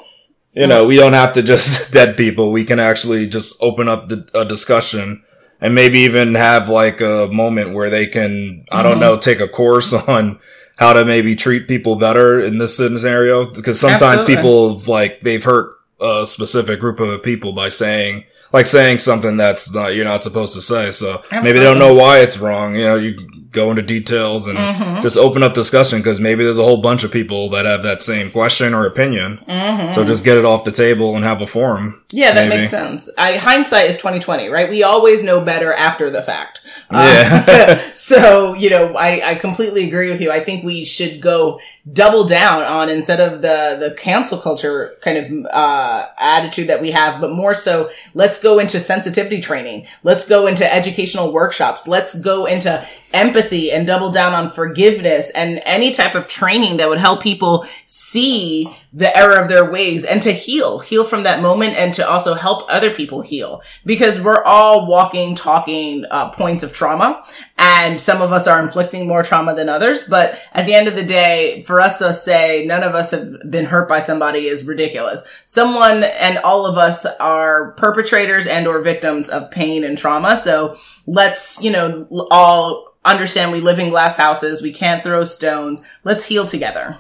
you 0.52 0.66
know, 0.66 0.84
we 0.84 0.96
don't 0.96 1.12
have 1.12 1.32
to 1.34 1.42
just 1.42 1.92
dead 1.98 2.16
people. 2.16 2.50
We 2.50 2.64
can 2.64 2.80
actually 2.80 3.26
just 3.28 3.56
open 3.62 3.88
up 3.88 4.08
the, 4.08 4.26
a 4.34 4.44
discussion 4.44 5.22
and 5.60 5.74
maybe 5.74 6.00
even 6.00 6.34
have 6.34 6.68
like 6.68 7.00
a 7.00 7.28
moment 7.30 7.72
where 7.74 7.88
they 7.90 8.06
can, 8.06 8.64
I 8.72 8.82
don't 8.82 8.96
Mhm. 8.98 9.00
know, 9.00 9.16
take 9.18 9.38
a 9.40 9.48
course 9.48 9.92
on 10.08 10.40
how 10.76 10.92
to 10.92 11.04
maybe 11.04 11.34
treat 11.36 11.68
people 11.68 11.94
better 11.96 12.40
in 12.44 12.58
this 12.58 12.76
scenario. 12.76 13.44
Because 13.46 13.78
sometimes 13.80 14.22
Absolutely. 14.22 14.36
people 14.36 14.82
like 14.88 15.20
they've 15.22 15.42
hurt 15.44 15.70
a 16.00 16.24
specific 16.26 16.80
group 16.80 17.00
of 17.00 17.22
people 17.22 17.52
by 17.52 17.68
saying, 17.68 18.24
like 18.52 18.66
saying 18.66 18.98
something 18.98 19.36
that's 19.36 19.74
not, 19.74 19.94
you're 19.94 20.04
not 20.04 20.22
supposed 20.22 20.54
to 20.54 20.62
say. 20.62 20.90
So 20.90 21.22
maybe 21.30 21.52
they 21.52 21.64
don't 21.64 21.78
know 21.78 21.94
why 21.94 22.20
it's 22.20 22.38
wrong. 22.38 22.74
You 22.74 22.84
know, 22.84 22.96
you 22.96 23.16
go 23.50 23.70
into 23.70 23.80
details 23.82 24.46
and 24.46 24.58
Mhm. 24.58 25.00
just 25.02 25.16
open 25.16 25.42
up 25.42 25.54
discussion 25.54 26.00
because 26.00 26.20
maybe 26.20 26.44
there's 26.44 26.58
a 26.58 26.62
whole 26.62 26.82
bunch 26.82 27.02
of 27.04 27.10
people 27.10 27.48
that 27.50 27.64
have 27.64 27.82
that 27.82 28.02
same 28.02 28.30
question 28.30 28.74
or 28.74 28.84
opinion. 28.84 29.38
Mhm. 29.48 29.94
So 29.94 30.04
just 30.04 30.22
get 30.24 30.36
it 30.36 30.44
off 30.44 30.64
the 30.64 30.70
table 30.70 31.16
and 31.16 31.24
have 31.24 31.40
a 31.40 31.46
forum. 31.46 32.02
Yeah, 32.12 32.32
that 32.32 32.48
Maybe. 32.48 32.60
makes 32.60 32.70
sense. 32.70 33.08
I, 33.18 33.36
hindsight 33.36 33.88
is 33.90 33.96
twenty 33.96 34.18
twenty, 34.20 34.48
right? 34.48 34.68
We 34.68 34.82
always 34.82 35.22
know 35.22 35.40
better 35.40 35.72
after 35.72 36.10
the 36.10 36.22
fact. 36.22 36.60
Yeah. 36.92 37.44
Uh, 37.48 37.76
so 37.94 38.54
you 38.54 38.70
know, 38.70 38.94
I, 38.96 39.30
I 39.30 39.34
completely 39.34 39.86
agree 39.86 40.10
with 40.10 40.20
you. 40.20 40.30
I 40.30 40.40
think 40.40 40.64
we 40.64 40.84
should 40.84 41.20
go 41.20 41.58
double 41.90 42.24
down 42.24 42.62
on 42.62 42.88
instead 42.90 43.20
of 43.20 43.40
the 43.42 43.76
the 43.80 43.94
cancel 43.98 44.38
culture 44.38 44.94
kind 45.02 45.18
of 45.18 45.46
uh, 45.52 46.06
attitude 46.18 46.68
that 46.68 46.80
we 46.80 46.90
have, 46.90 47.20
but 47.20 47.30
more 47.30 47.54
so, 47.54 47.88
let's 48.14 48.40
go 48.42 48.58
into 48.58 48.78
sensitivity 48.80 49.40
training. 49.40 49.86
Let's 50.02 50.26
go 50.28 50.46
into 50.46 50.70
educational 50.72 51.32
workshops. 51.32 51.86
Let's 51.88 52.14
go 52.18 52.44
into 52.46 52.84
empathy 53.12 53.70
and 53.72 53.86
double 53.86 54.10
down 54.10 54.34
on 54.34 54.50
forgiveness 54.50 55.30
and 55.30 55.60
any 55.64 55.92
type 55.92 56.14
of 56.14 56.26
training 56.26 56.76
that 56.76 56.88
would 56.88 56.98
help 56.98 57.22
people 57.22 57.66
see 57.86 58.68
the 58.92 59.14
error 59.16 59.40
of 59.40 59.48
their 59.48 59.70
ways 59.70 60.04
and 60.04 60.22
to 60.22 60.32
heal, 60.32 60.78
heal 60.78 61.04
from 61.04 61.22
that 61.24 61.42
moment 61.42 61.74
and 61.76 61.92
to 61.94 62.08
also 62.08 62.34
help 62.34 62.64
other 62.68 62.90
people 62.90 63.20
heal 63.20 63.62
because 63.84 64.20
we're 64.20 64.42
all 64.44 64.86
walking, 64.86 65.34
talking 65.34 66.04
uh, 66.10 66.30
points 66.30 66.62
of 66.62 66.72
trauma 66.72 67.22
and 67.58 68.00
some 68.00 68.22
of 68.22 68.32
us 68.32 68.46
are 68.46 68.62
inflicting 68.62 69.06
more 69.06 69.22
trauma 69.22 69.54
than 69.54 69.68
others. 69.68 70.04
But 70.04 70.40
at 70.52 70.66
the 70.66 70.74
end 70.74 70.88
of 70.88 70.94
the 70.94 71.04
day, 71.04 71.64
for 71.66 71.80
us 71.80 71.98
to 71.98 72.12
say 72.12 72.64
none 72.66 72.82
of 72.82 72.94
us 72.94 73.10
have 73.10 73.50
been 73.50 73.66
hurt 73.66 73.88
by 73.88 74.00
somebody 74.00 74.46
is 74.46 74.64
ridiculous. 74.64 75.22
Someone 75.44 76.04
and 76.04 76.38
all 76.38 76.66
of 76.66 76.78
us 76.78 77.04
are 77.04 77.72
perpetrators 77.72 78.46
and 78.46 78.66
or 78.66 78.80
victims 78.80 79.28
of 79.28 79.50
pain 79.50 79.84
and 79.84 79.98
trauma. 79.98 80.36
So 80.36 80.78
let's, 81.06 81.62
you 81.62 81.70
know, 81.70 82.06
all 82.30 82.88
understand 83.04 83.52
we 83.52 83.60
live 83.60 83.78
in 83.78 83.90
glass 83.90 84.16
houses. 84.16 84.62
We 84.62 84.72
can't 84.72 85.02
throw 85.02 85.24
stones. 85.24 85.82
Let's 86.04 86.26
heal 86.26 86.46
together. 86.46 86.98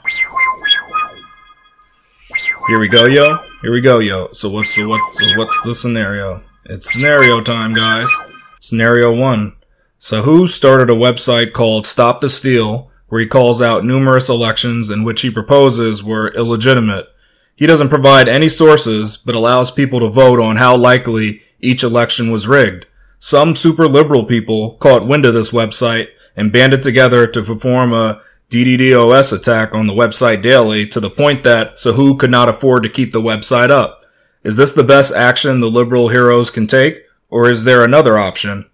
Here 2.68 2.78
we 2.78 2.88
go, 2.88 3.06
yo. 3.06 3.38
Here 3.62 3.72
we 3.72 3.80
go, 3.80 3.98
yo. 3.98 4.28
So 4.32 4.50
what's 4.50 4.74
so 4.74 4.86
what's 4.86 5.18
so 5.18 5.38
what's 5.38 5.58
the 5.62 5.74
scenario? 5.74 6.42
It's 6.66 6.92
scenario 6.92 7.40
time, 7.40 7.72
guys. 7.72 8.10
Scenario 8.60 9.10
one. 9.10 9.56
Sahu 9.98 10.46
started 10.46 10.90
a 10.90 10.92
website 10.94 11.54
called 11.54 11.86
Stop 11.86 12.20
the 12.20 12.28
Steal, 12.28 12.90
where 13.06 13.22
he 13.22 13.26
calls 13.26 13.62
out 13.62 13.86
numerous 13.86 14.28
elections 14.28 14.90
in 14.90 15.02
which 15.02 15.22
he 15.22 15.30
proposes 15.30 16.04
were 16.04 16.28
illegitimate. 16.34 17.06
He 17.56 17.66
doesn't 17.66 17.88
provide 17.88 18.28
any 18.28 18.50
sources, 18.50 19.16
but 19.16 19.34
allows 19.34 19.70
people 19.70 20.00
to 20.00 20.08
vote 20.08 20.38
on 20.38 20.56
how 20.56 20.76
likely 20.76 21.40
each 21.60 21.82
election 21.82 22.30
was 22.30 22.46
rigged. 22.46 22.84
Some 23.18 23.56
super 23.56 23.88
liberal 23.88 24.26
people 24.26 24.74
caught 24.74 25.06
wind 25.06 25.24
of 25.24 25.32
this 25.32 25.52
website 25.52 26.08
and 26.36 26.52
banded 26.52 26.82
together 26.82 27.26
to 27.28 27.42
perform 27.42 27.94
a 27.94 28.20
DDoS 28.50 29.32
attack 29.32 29.74
on 29.74 29.86
the 29.86 29.92
website 29.92 30.40
daily 30.40 30.86
to 30.86 31.00
the 31.00 31.10
point 31.10 31.42
that 31.42 31.74
Sahu 31.74 32.18
could 32.18 32.30
not 32.30 32.48
afford 32.48 32.82
to 32.82 32.88
keep 32.88 33.12
the 33.12 33.20
website 33.20 33.70
up. 33.70 34.04
Is 34.42 34.56
this 34.56 34.72
the 34.72 34.84
best 34.84 35.14
action 35.14 35.60
the 35.60 35.70
liberal 35.70 36.08
heroes 36.08 36.50
can 36.50 36.66
take, 36.66 37.02
or 37.28 37.50
is 37.50 37.64
there 37.64 37.84
another 37.84 38.18
option? 38.18 38.64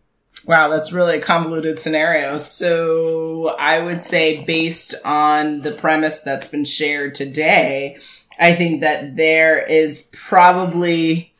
Wow, 0.46 0.68
that's 0.68 0.92
really 0.92 1.16
a 1.16 1.20
convoluted 1.20 1.78
scenario. 1.78 2.36
So 2.36 3.56
I 3.58 3.82
would 3.82 4.02
say 4.02 4.44
based 4.44 4.94
on 5.04 5.62
the 5.62 5.72
premise 5.72 6.22
that's 6.22 6.46
been 6.46 6.64
shared 6.64 7.14
today, 7.14 7.98
I 8.38 8.52
think 8.52 8.80
that 8.82 9.16
there 9.16 9.60
is 9.60 10.10
probably, 10.12 11.34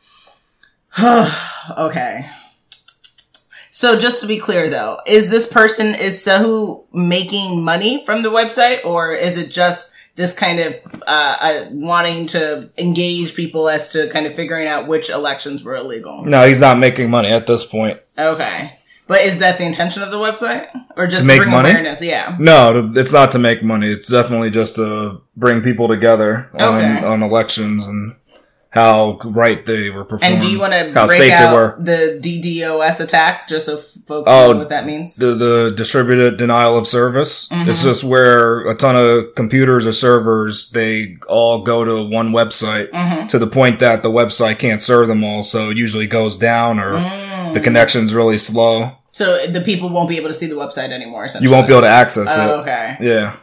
okay. 1.77 2.29
So 3.77 3.99
just 3.99 4.21
to 4.21 4.25
be 4.25 4.37
clear 4.37 4.69
though, 4.69 5.01
is 5.05 5.29
this 5.29 5.45
person, 5.45 5.95
is 5.95 6.15
Sahu 6.25 6.85
making 6.93 7.61
money 7.61 8.05
from 8.05 8.21
the 8.23 8.29
website 8.31 8.85
or 8.85 9.13
is 9.13 9.37
it 9.37 9.51
just 9.51 9.91
this 10.15 10.33
kind 10.33 10.61
of, 10.61 10.75
uh, 11.05 11.65
wanting 11.71 12.25
to 12.27 12.69
engage 12.77 13.35
people 13.35 13.67
as 13.67 13.89
to 13.89 14.09
kind 14.11 14.25
of 14.27 14.33
figuring 14.33 14.65
out 14.65 14.87
which 14.87 15.09
elections 15.09 15.61
were 15.61 15.75
illegal? 15.75 16.23
No, 16.23 16.47
he's 16.47 16.61
not 16.61 16.77
making 16.79 17.09
money 17.09 17.27
at 17.27 17.47
this 17.47 17.65
point. 17.65 17.99
Okay. 18.17 18.71
But 19.07 19.23
is 19.23 19.39
that 19.39 19.57
the 19.57 19.65
intention 19.65 20.03
of 20.03 20.09
the 20.09 20.19
website? 20.19 20.69
Or 20.95 21.05
just 21.05 21.23
To 21.23 21.27
make 21.27 21.39
bring 21.39 21.51
money? 21.51 21.71
awareness? 21.71 22.01
Yeah. 22.01 22.37
No, 22.39 22.93
it's 22.95 23.11
not 23.11 23.33
to 23.33 23.39
make 23.39 23.61
money. 23.61 23.91
It's 23.91 24.07
definitely 24.07 24.51
just 24.51 24.77
to 24.77 25.21
bring 25.35 25.61
people 25.61 25.89
together 25.89 26.49
on, 26.57 26.75
Okay. 26.79 27.05
on 27.05 27.21
elections 27.23 27.85
and 27.87 28.15
how 28.75 29.17
right 29.23 29.65
they 29.65 29.89
were 29.89 30.03
performing. 30.05 30.33
And 30.33 30.41
do 30.41 30.51
you 30.51 30.59
want 30.59 30.73
to 30.73 30.91
how 30.93 31.07
break 31.07 31.17
safe 31.17 31.33
they 31.39 31.51
were. 31.51 31.75
the 31.79 32.19
DDoS 32.21 32.99
attack 32.99 33.47
just 33.47 33.65
so 33.65 33.77
folks 33.77 34.29
Oh, 34.29 34.51
know 34.51 34.57
what 34.59 34.69
that 34.69 34.85
means? 34.85 35.15
the, 35.15 35.33
the 35.33 35.73
distributed 35.75 36.37
denial 36.37 36.77
of 36.77 36.85
service. 36.87 37.47
Mm-hmm. 37.49 37.69
It's 37.69 37.81
just 37.81 38.03
where 38.03 38.67
a 38.69 38.75
ton 38.75 38.95
of 38.95 39.33
computers 39.35 39.87
or 39.87 39.93
servers, 39.93 40.69
they 40.71 41.17
all 41.27 41.63
go 41.63 41.83
to 41.85 42.03
one 42.03 42.31
website 42.31 42.91
Mm-hmm. 42.91 43.27
to 43.27 43.39
the 43.39 43.47
point 43.47 43.79
that 43.79 44.03
the 44.03 44.09
website 44.11 44.59
can't 44.59 44.81
serve 44.81 45.07
them 45.07 45.23
all. 45.23 45.41
So 45.43 45.69
it 45.71 45.77
usually 45.77 46.07
goes 46.07 46.37
down 46.37 46.79
or 46.79 46.93
Mm. 46.95 47.53
the 47.53 47.59
connection's 47.61 48.13
really 48.13 48.37
slow. 48.37 48.91
So 49.11 49.47
the 49.47 49.61
people 49.61 49.89
won't 49.89 50.09
be 50.09 50.17
able 50.17 50.27
to 50.27 50.33
see 50.33 50.47
the 50.47 50.55
website 50.55 50.91
anymore. 50.91 51.27
You 51.39 51.49
won't 51.51 51.67
be 51.67 51.73
able 51.73 51.83
to 51.83 51.87
access 51.87 52.33
Oh, 52.37 52.59
it. 52.59 52.61
okay. 52.63 52.97
Yeah. 52.99 53.35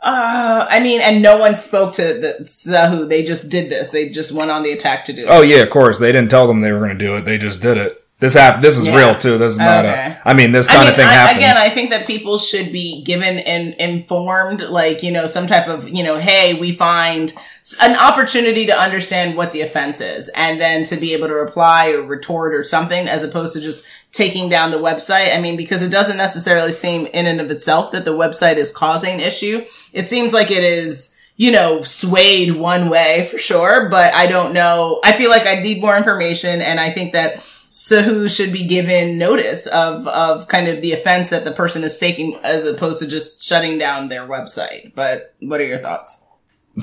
Uh, 0.00 0.66
I 0.70 0.80
mean, 0.80 1.00
and 1.00 1.22
no 1.22 1.38
one 1.38 1.56
spoke 1.56 1.92
to 1.94 2.02
the 2.02 2.36
Sahu. 2.42 3.08
They 3.08 3.24
just 3.24 3.48
did 3.48 3.68
this. 3.68 3.90
They 3.90 4.08
just 4.10 4.30
went 4.32 4.50
on 4.50 4.62
the 4.62 4.70
attack 4.70 5.04
to 5.06 5.12
do. 5.12 5.26
Oh 5.28 5.42
yeah, 5.42 5.58
of 5.62 5.70
course. 5.70 5.98
They 5.98 6.12
didn't 6.12 6.30
tell 6.30 6.46
them 6.46 6.60
they 6.60 6.72
were 6.72 6.78
going 6.78 6.96
to 6.96 7.04
do 7.04 7.16
it. 7.16 7.24
They 7.24 7.36
just 7.36 7.60
did 7.60 7.76
it. 7.76 8.04
This 8.20 8.34
app, 8.34 8.60
this 8.60 8.76
is 8.76 8.86
Yeah. 8.86 8.96
real 8.96 9.14
too. 9.14 9.38
This 9.38 9.52
is 9.52 9.60
not 9.60 9.84
Okay. 9.84 9.94
a, 9.94 10.18
I 10.24 10.34
mean, 10.34 10.50
this 10.50 10.66
I 10.68 10.72
kind 10.72 10.80
mean, 10.86 10.90
of 10.90 10.96
thing 10.96 11.06
I, 11.06 11.12
happens. 11.12 11.36
again, 11.38 11.56
I 11.56 11.68
think 11.68 11.90
that 11.90 12.04
people 12.04 12.36
should 12.36 12.72
be 12.72 13.00
given 13.04 13.38
and 13.38 13.74
informed, 13.74 14.60
like 14.60 15.04
you 15.04 15.12
know, 15.12 15.26
some 15.26 15.46
type 15.46 15.68
of 15.68 15.88
you 15.88 16.02
know, 16.02 16.16
hey, 16.16 16.54
we 16.54 16.72
find 16.72 17.32
an 17.80 17.94
opportunity 17.96 18.66
to 18.66 18.76
understand 18.76 19.36
what 19.36 19.52
the 19.52 19.60
offense 19.60 20.00
is, 20.00 20.28
and 20.30 20.60
then 20.60 20.82
to 20.84 20.96
be 20.96 21.12
able 21.14 21.28
to 21.28 21.34
reply 21.34 21.90
or 21.92 22.02
retort 22.02 22.54
or 22.54 22.64
something, 22.64 23.06
as 23.06 23.22
opposed 23.22 23.52
to 23.54 23.60
just 23.60 23.84
taking 24.12 24.48
down 24.48 24.72
the 24.72 24.78
website. 24.78 25.32
I 25.36 25.40
mean, 25.40 25.56
because 25.56 25.84
it 25.84 25.90
doesn't 25.90 26.16
necessarily 26.16 26.72
seem 26.72 27.06
in 27.06 27.26
and 27.26 27.40
of 27.40 27.52
itself 27.52 27.92
that 27.92 28.04
the 28.04 28.14
website 28.16 28.56
is 28.56 28.72
causing 28.72 29.20
issue. 29.20 29.64
It 29.92 30.08
seems 30.08 30.34
like 30.34 30.50
it 30.50 30.64
is. 30.64 31.14
You 31.40 31.52
know, 31.52 31.82
swayed 31.82 32.56
one 32.56 32.88
way 32.88 33.28
for 33.30 33.38
sure, 33.38 33.88
but 33.90 34.12
I 34.12 34.26
don't 34.26 34.52
know. 34.52 34.98
I 35.04 35.12
feel 35.12 35.30
like 35.30 35.46
I 35.46 35.54
need 35.60 35.80
more 35.80 35.96
information, 35.96 36.60
and 36.60 36.80
I 36.80 36.90
think 36.90 37.12
that 37.12 37.40
Sahu 37.70 38.34
should 38.34 38.52
be 38.52 38.66
given 38.66 39.18
notice 39.18 39.66
of 39.66 40.06
of 40.06 40.48
kind 40.48 40.68
of 40.68 40.80
the 40.80 40.92
offense 40.92 41.30
that 41.30 41.44
the 41.44 41.52
person 41.52 41.84
is 41.84 41.98
taking, 41.98 42.36
as 42.42 42.64
opposed 42.64 43.00
to 43.00 43.06
just 43.06 43.42
shutting 43.42 43.78
down 43.78 44.08
their 44.08 44.26
website. 44.26 44.94
But 44.94 45.34
what 45.40 45.60
are 45.60 45.66
your 45.66 45.78
thoughts? 45.78 46.26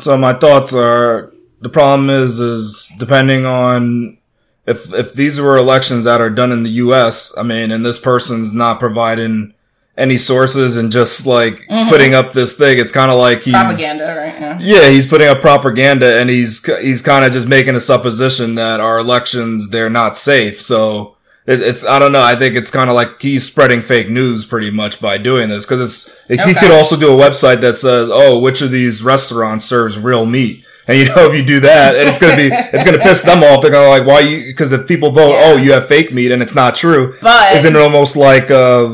So 0.02 0.16
my 0.18 0.34
thoughts 0.34 0.74
are 0.74 1.34
the 1.62 1.70
problem 1.70 2.12
is 2.12 2.40
is 2.40 2.92
depending 3.00 3.46
on 3.46 4.20
if 4.68 4.94
if 4.94 5.14
these 5.14 5.42
were 5.42 5.58
elections 5.58 6.04
that 6.04 6.22
are 6.22 6.30
done 6.30 6.52
in 6.52 6.62
the 6.62 6.70
US, 6.70 7.36
I 7.36 7.42
mean, 7.42 7.72
and 7.72 7.84
this 7.84 7.98
person's 7.98 8.54
not 8.54 8.80
providing 8.80 9.55
any 9.98 10.18
sources 10.18 10.76
and 10.76 10.92
just 10.92 11.26
like 11.26 11.66
putting 11.90 12.14
up 12.14 12.34
this 12.34 12.58
thing, 12.58 12.80
it's 12.80 12.92
kind 12.92 13.10
of 13.12 13.18
like 13.18 13.44
he's 13.44 13.54
Propaganda, 13.54 14.16
right? 14.18 14.40
Yeah. 14.42 14.60
Yeah, 14.60 14.90
he's 14.90 15.08
putting 15.08 15.28
up 15.28 15.42
propaganda 15.42 16.20
and 16.20 16.30
he's 16.30 16.64
he's 16.82 17.02
kind 17.02 17.24
of 17.26 17.32
just 17.32 17.48
making 17.48 17.76
a 17.76 17.80
supposition 17.80 18.56
that 18.56 18.80
our 18.80 19.00
elections 19.00 19.70
they're 19.70 19.90
not 19.90 20.18
safe. 20.18 20.60
So 20.62 21.16
it, 21.48 21.62
it's 21.62 21.86
I 21.86 22.00
don't 22.00 22.12
know. 22.12 22.22
I 22.22 22.36
think 22.36 22.56
it's 22.56 22.72
kind 22.72 22.90
of 22.90 22.96
like 22.96 23.22
he's 23.22 23.46
spreading 23.46 23.82
fake 23.82 24.10
news 24.10 24.46
pretty 24.46 24.72
much 24.72 25.00
by 25.00 25.18
doing 25.18 25.48
this 25.50 25.66
because 25.66 25.82
it's 26.30 26.46
he 26.46 26.54
could 26.56 26.72
also 26.72 26.98
do 27.00 27.14
a 27.14 27.16
website 27.30 27.62
that 27.62 27.78
says, 27.78 28.10
"Oh, 28.12 28.40
which 28.40 28.62
of 28.62 28.72
these 28.72 29.04
restaurants 29.04 29.64
serves 29.66 29.98
real 30.00 30.26
meat?" 30.26 30.66
And 30.88 30.98
you 30.98 31.06
know, 31.06 31.30
if 31.30 31.36
you 31.36 31.46
do 31.46 31.60
that, 31.62 31.96
and 31.96 32.10
it's 32.10 32.20
gonna 32.20 32.36
be 32.36 32.50
it's 32.52 32.84
gonna 32.84 33.00
piss 33.00 33.24
them 33.24 33.44
off. 33.44 33.62
They're 33.62 33.72
gonna 33.72 33.88
like, 33.90 34.06
why 34.06 34.22
you? 34.22 34.46
Because 34.48 34.72
if 34.72 34.88
people 34.88 35.12
vote, 35.12 35.32
Yeah. 35.32 35.42
oh, 35.46 35.58
you 35.58 35.72
have 35.74 35.88
fake 35.88 36.12
meat, 36.14 36.32
and 36.32 36.42
it's 36.42 36.56
not 36.56 36.76
true. 36.76 37.16
But- 37.22 37.54
isn't 37.56 37.76
it 37.76 37.80
almost 37.82 38.16
like 38.16 38.50
uh 38.52 38.90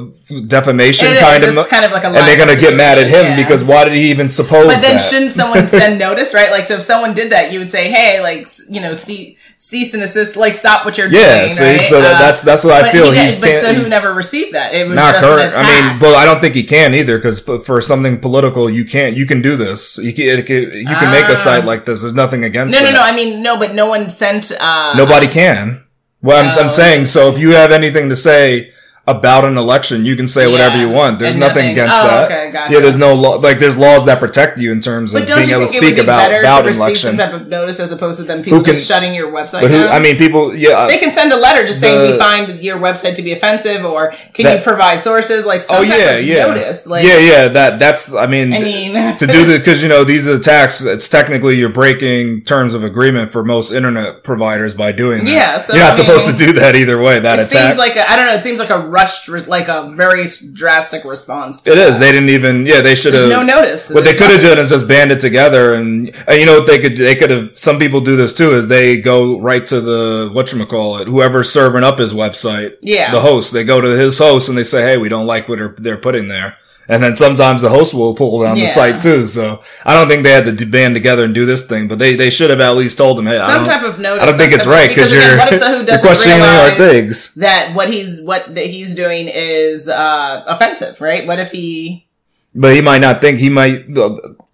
defamation 0.48 1.08
It 1.08 1.14
is. 1.16 1.20
kind 1.20 1.44
of, 1.44 1.58
It's 1.58 1.70
kind 1.70 1.86
of 1.86 1.92
like 1.92 2.04
a 2.04 2.08
and 2.08 2.16
they're 2.28 2.38
gonna 2.38 2.56
get 2.60 2.76
mad 2.76 2.98
at 2.98 3.08
him 3.08 3.26
yeah. 3.26 3.36
because 3.36 3.64
why 3.64 3.84
did 3.86 3.94
he 3.94 4.10
even 4.10 4.30
suppose 4.30 4.68
But 4.68 4.82
then 4.82 4.94
that? 4.96 5.02
shouldn't 5.02 5.32
someone 5.32 5.68
send 5.80 6.00
notice, 6.00 6.34
right? 6.34 6.52
Like, 6.52 6.66
so 6.66 6.76
if 6.76 6.82
someone 6.82 7.14
did 7.14 7.32
that, 7.32 7.52
you 7.52 7.60
would 7.60 7.70
say, 7.72 7.90
"Hey, 7.92 8.22
like, 8.22 8.48
you 8.70 8.80
know, 8.82 8.94
see, 8.94 9.38
cease 9.58 9.94
and 9.94 10.02
assist, 10.04 10.36
like, 10.36 10.56
stop 10.56 10.86
what 10.86 10.98
you're 10.98 11.10
doing. 11.10 11.22
yeah, 11.22 11.38
doing." 11.40 11.50
see, 11.50 11.64
right? 11.66 11.86
so 11.86 12.00
Uh, 12.00 12.02
that's 12.20 12.42
that's 12.42 12.64
what 12.64 12.74
I 12.84 12.92
feel. 12.92 13.12
he 13.12 13.20
He's 13.22 13.40
but 13.40 13.50
Sahu 13.50 13.88
never 13.90 14.14
received 14.14 14.54
that? 14.56 14.74
It 14.74 14.88
was 14.88 14.96
not 14.96 15.14
just 15.16 15.26
an 15.28 15.38
current. 15.38 15.56
I 15.58 15.90
mean, 15.90 16.00
but 16.00 16.16
I 16.16 16.26
don't 16.26 16.40
think 16.40 16.56
he 16.56 16.64
can 16.64 16.94
either 16.94 17.18
because 17.18 17.40
for 17.42 17.82
something 17.82 18.20
political, 18.20 18.70
you 18.70 18.86
can't. 18.86 19.16
You 19.18 19.26
can 19.26 19.42
do 19.42 19.56
this. 19.56 19.98
You 19.98 20.14
can. 20.14 20.26
You 20.26 20.44
can 20.44 21.12
make 21.12 21.26
Ah. 21.26 21.34
a 21.34 21.38
site 21.38 21.66
like 21.66 21.86
this. 21.86 22.02
There's 22.02 22.16
nothing 22.16 22.44
against. 22.44 22.74
no, 22.76 22.80
no, 22.80 22.86
that. 22.88 22.94
no. 22.94 23.02
I 23.04 23.12
mean, 23.16 23.42
no, 23.42 23.58
but 23.58 23.74
no 23.74 23.88
one 23.88 24.10
sent. 24.10 24.52
uh 24.60 24.94
Nobody 24.98 25.28
can. 25.28 25.84
Well, 26.22 26.38
I'm. 26.46 26.52
I'm 26.66 26.70
saying, 26.70 27.08
so 27.08 27.30
if 27.32 27.40
you 27.40 27.52
have 27.52 27.72
anything 27.72 28.10
to 28.10 28.16
say 28.16 28.72
about 29.18 29.46
an 29.46 29.58
election, 29.58 30.06
you 30.06 30.16
can 30.16 30.28
say 30.28 30.50
whatever 30.52 30.78
you 30.78 30.90
want. 30.90 31.20
There's 31.20 31.36
nothing 31.36 31.66
nothing- 31.66 31.72
against 31.72 32.00
oh, 32.00 32.08
that. 32.08 32.32
okay, 32.32 32.52
gotcha. 32.52 32.74
Yeah, 32.74 32.80
there's 32.80 32.96
no 32.96 33.14
law, 33.14 33.36
like 33.36 33.60
there's 33.60 33.78
laws 33.78 34.06
that 34.06 34.20
protect 34.20 34.58
you 34.58 34.72
in 34.72 34.80
terms 34.80 35.14
of 35.14 35.26
being 35.26 35.32
able 35.32 35.42
to 35.42 35.46
think 35.46 35.52
it 35.52 35.60
would 35.60 35.70
speak 35.70 35.96
be 35.96 36.02
about, 36.02 36.32
about 36.32 36.62
to 36.62 36.62
an 36.62 36.68
receive 36.68 36.98
some 36.98 37.16
election. 37.16 37.18
type 37.18 37.34
of 37.42 37.48
notice 37.48 37.80
as 37.80 37.92
opposed 37.92 38.20
to 38.20 38.26
them 38.26 38.42
people 38.42 38.60
Who 38.60 38.64
can- 38.66 38.74
just 38.74 38.88
shutting 38.88 39.14
your 39.14 39.32
website 39.32 39.62
who, 39.62 39.70
down? 39.70 39.90
I 39.90 40.00
mean, 40.00 40.18
people, 40.18 40.56
yeah. 40.56 40.88
they 40.88 40.98
can 40.98 41.12
send 41.12 41.32
a 41.34 41.38
letter 41.38 41.66
just 41.66 41.80
saying 41.80 42.12
we 42.12 42.18
find 42.18 42.60
your 42.60 42.78
website 42.78 43.16
to 43.16 43.22
be 43.22 43.34
offensive, 43.34 43.86
or 43.86 44.12
can 44.34 44.46
That- 44.46 44.58
you 44.58 44.64
provide 44.64 45.04
sources 45.04 45.46
like 45.46 45.64
some 45.64 45.78
Oh 45.78 45.82
yeah, 45.82 46.18
yeah, 46.18 46.48
notice? 46.48 46.88
Like, 46.88 47.06
yeah, 47.06 47.18
yeah. 47.18 47.48
That 47.50 47.80
that's. 47.80 48.14
I 48.14 48.28
mean, 48.28 48.54
I 48.54 48.60
mean, 48.60 49.18
to 49.18 49.28
do 49.28 49.46
the 49.46 49.58
because 49.60 49.82
you 49.84 49.90
know 49.90 50.04
these 50.04 50.28
attacks. 50.28 50.84
It's 50.84 51.10
technically 51.10 51.56
you're 51.56 51.70
breaking 51.70 52.44
terms 52.44 52.74
of 52.74 52.84
agreement 52.84 53.32
for 53.32 53.44
most 53.44 53.72
internet 53.72 54.24
providers 54.24 54.74
by 54.74 54.92
doing 54.92 55.26
that. 55.26 55.32
Yeah, 55.32 55.58
so, 55.58 55.74
you're 55.74 55.84
not 55.84 55.94
I 55.94 55.96
supposed 55.96 56.28
mean, 56.28 56.38
to 56.38 56.46
do 56.46 56.54
that 56.60 56.76
either 56.76 57.02
way. 57.02 57.20
That 57.20 57.40
it 57.40 57.48
attack. 57.48 57.74
seems 57.74 57.78
like 57.78 57.96
a, 57.96 58.10
I 58.10 58.16
don't 58.16 58.26
know. 58.26 58.34
It 58.34 58.44
seems 58.44 58.60
like 58.60 58.70
a 58.70 58.80
rushed, 59.02 59.28
re- 59.28 59.42
like 59.44 59.68
a 59.68 59.90
very 59.92 60.26
drastic 60.54 61.04
response. 61.06 61.62
To 61.62 61.72
it 61.72 61.78
is. 61.78 61.96
that. 61.96 62.00
They 62.00 62.12
didn't 62.12 62.30
even. 62.30 62.66
Yeah, 62.66 62.82
they 62.82 62.96
should 62.96 63.14
have. 63.14 63.30
No 63.30 63.44
notice. 63.44 63.90
What 63.92 64.04
they 64.04 64.16
could 64.16 64.32
have 64.32 64.42
done 64.42 64.60
is 64.60 64.70
just 64.70 64.88
band 64.88 65.12
it 65.12 65.20
together, 65.20 65.74
and, 65.74 66.16
and 66.28 66.40
you 66.40 66.46
know 66.46 66.58
what 66.60 66.68
they 66.68 66.80
could 66.80 66.98
they 66.98 67.16
could 67.16 67.30
have. 67.30 67.58
Some 67.58 67.80
people 67.80 68.02
do 68.02 68.16
this 68.16 68.34
too, 68.34 68.56
is 68.56 68.68
they 68.68 68.98
go 69.02 69.40
right 69.40 69.66
to 69.68 69.82
the 69.82 70.30
what 70.32 70.52
you 70.52 70.66
call 70.66 70.98
it, 70.98 71.08
whoever's 71.08 71.52
serving 71.52 71.84
up 71.84 72.00
his 72.00 72.14
website, 72.14 72.78
Yeah. 72.82 73.12
the 73.12 73.20
host. 73.22 73.54
They 73.54 73.64
go 73.64 73.82
to 73.82 73.90
his 73.90 74.18
host 74.18 74.50
and 74.50 74.58
they 74.58 74.64
say, 74.64 74.82
"Hey, 74.84 74.98
we 74.98 75.10
don't 75.10 75.28
like 75.28 75.50
what 75.50 75.60
they're 75.78 75.98
putting 75.98 76.28
there." 76.28 76.58
And 76.92 77.02
then 77.02 77.16
sometimes 77.16 77.62
the 77.62 77.70
host 77.70 77.94
will 77.94 78.14
pull 78.14 78.44
down 78.44 78.58
Yeah. 78.58 78.64
the 78.66 78.68
site 78.70 79.02
too. 79.02 79.26
So 79.26 79.64
I 79.86 79.94
don't 79.94 80.10
think 80.10 80.24
they 80.24 80.32
had 80.32 80.58
to 80.58 80.66
band 80.66 80.94
together 80.94 81.24
and 81.24 81.34
do 81.34 81.46
this 81.46 81.66
thing, 81.66 81.88
but 81.88 81.98
they, 82.00 82.16
they 82.18 82.30
should 82.30 82.50
have 82.50 82.60
at 82.60 82.76
least 82.76 82.98
told 82.98 83.18
them, 83.18 83.28
"Hey, 83.28 83.38
I 83.38 83.48
Some 83.48 83.64
don't, 83.64 83.74
type 83.74 83.84
of 83.84 83.98
notice. 83.98 84.24
I 84.24 84.26
don't 84.26 84.38
think 84.38 84.52
it's 84.54 84.68
right 84.68 84.90
because 84.90 85.12
you're, 85.14 85.38
what 85.38 85.54
if 85.54 85.60
someone 85.60 85.88
you're 85.88 86.00
questioning 86.00 86.42
our 86.42 86.72
things." 86.72 87.34
that 87.36 87.74
what 87.74 87.88
he's 87.90 88.22
what 88.22 88.54
that 88.56 88.66
he's 88.68 88.94
doing 88.94 89.30
is 89.30 89.88
uh 89.88 90.44
offensive, 90.48 91.00
right? 91.00 91.26
What 91.26 91.40
if 91.40 91.52
he? 91.52 92.08
But 92.54 92.76
he 92.76 92.82
might 92.82 93.00
not 93.02 93.22
think 93.22 93.40
he 93.40 93.50
might. 93.50 93.86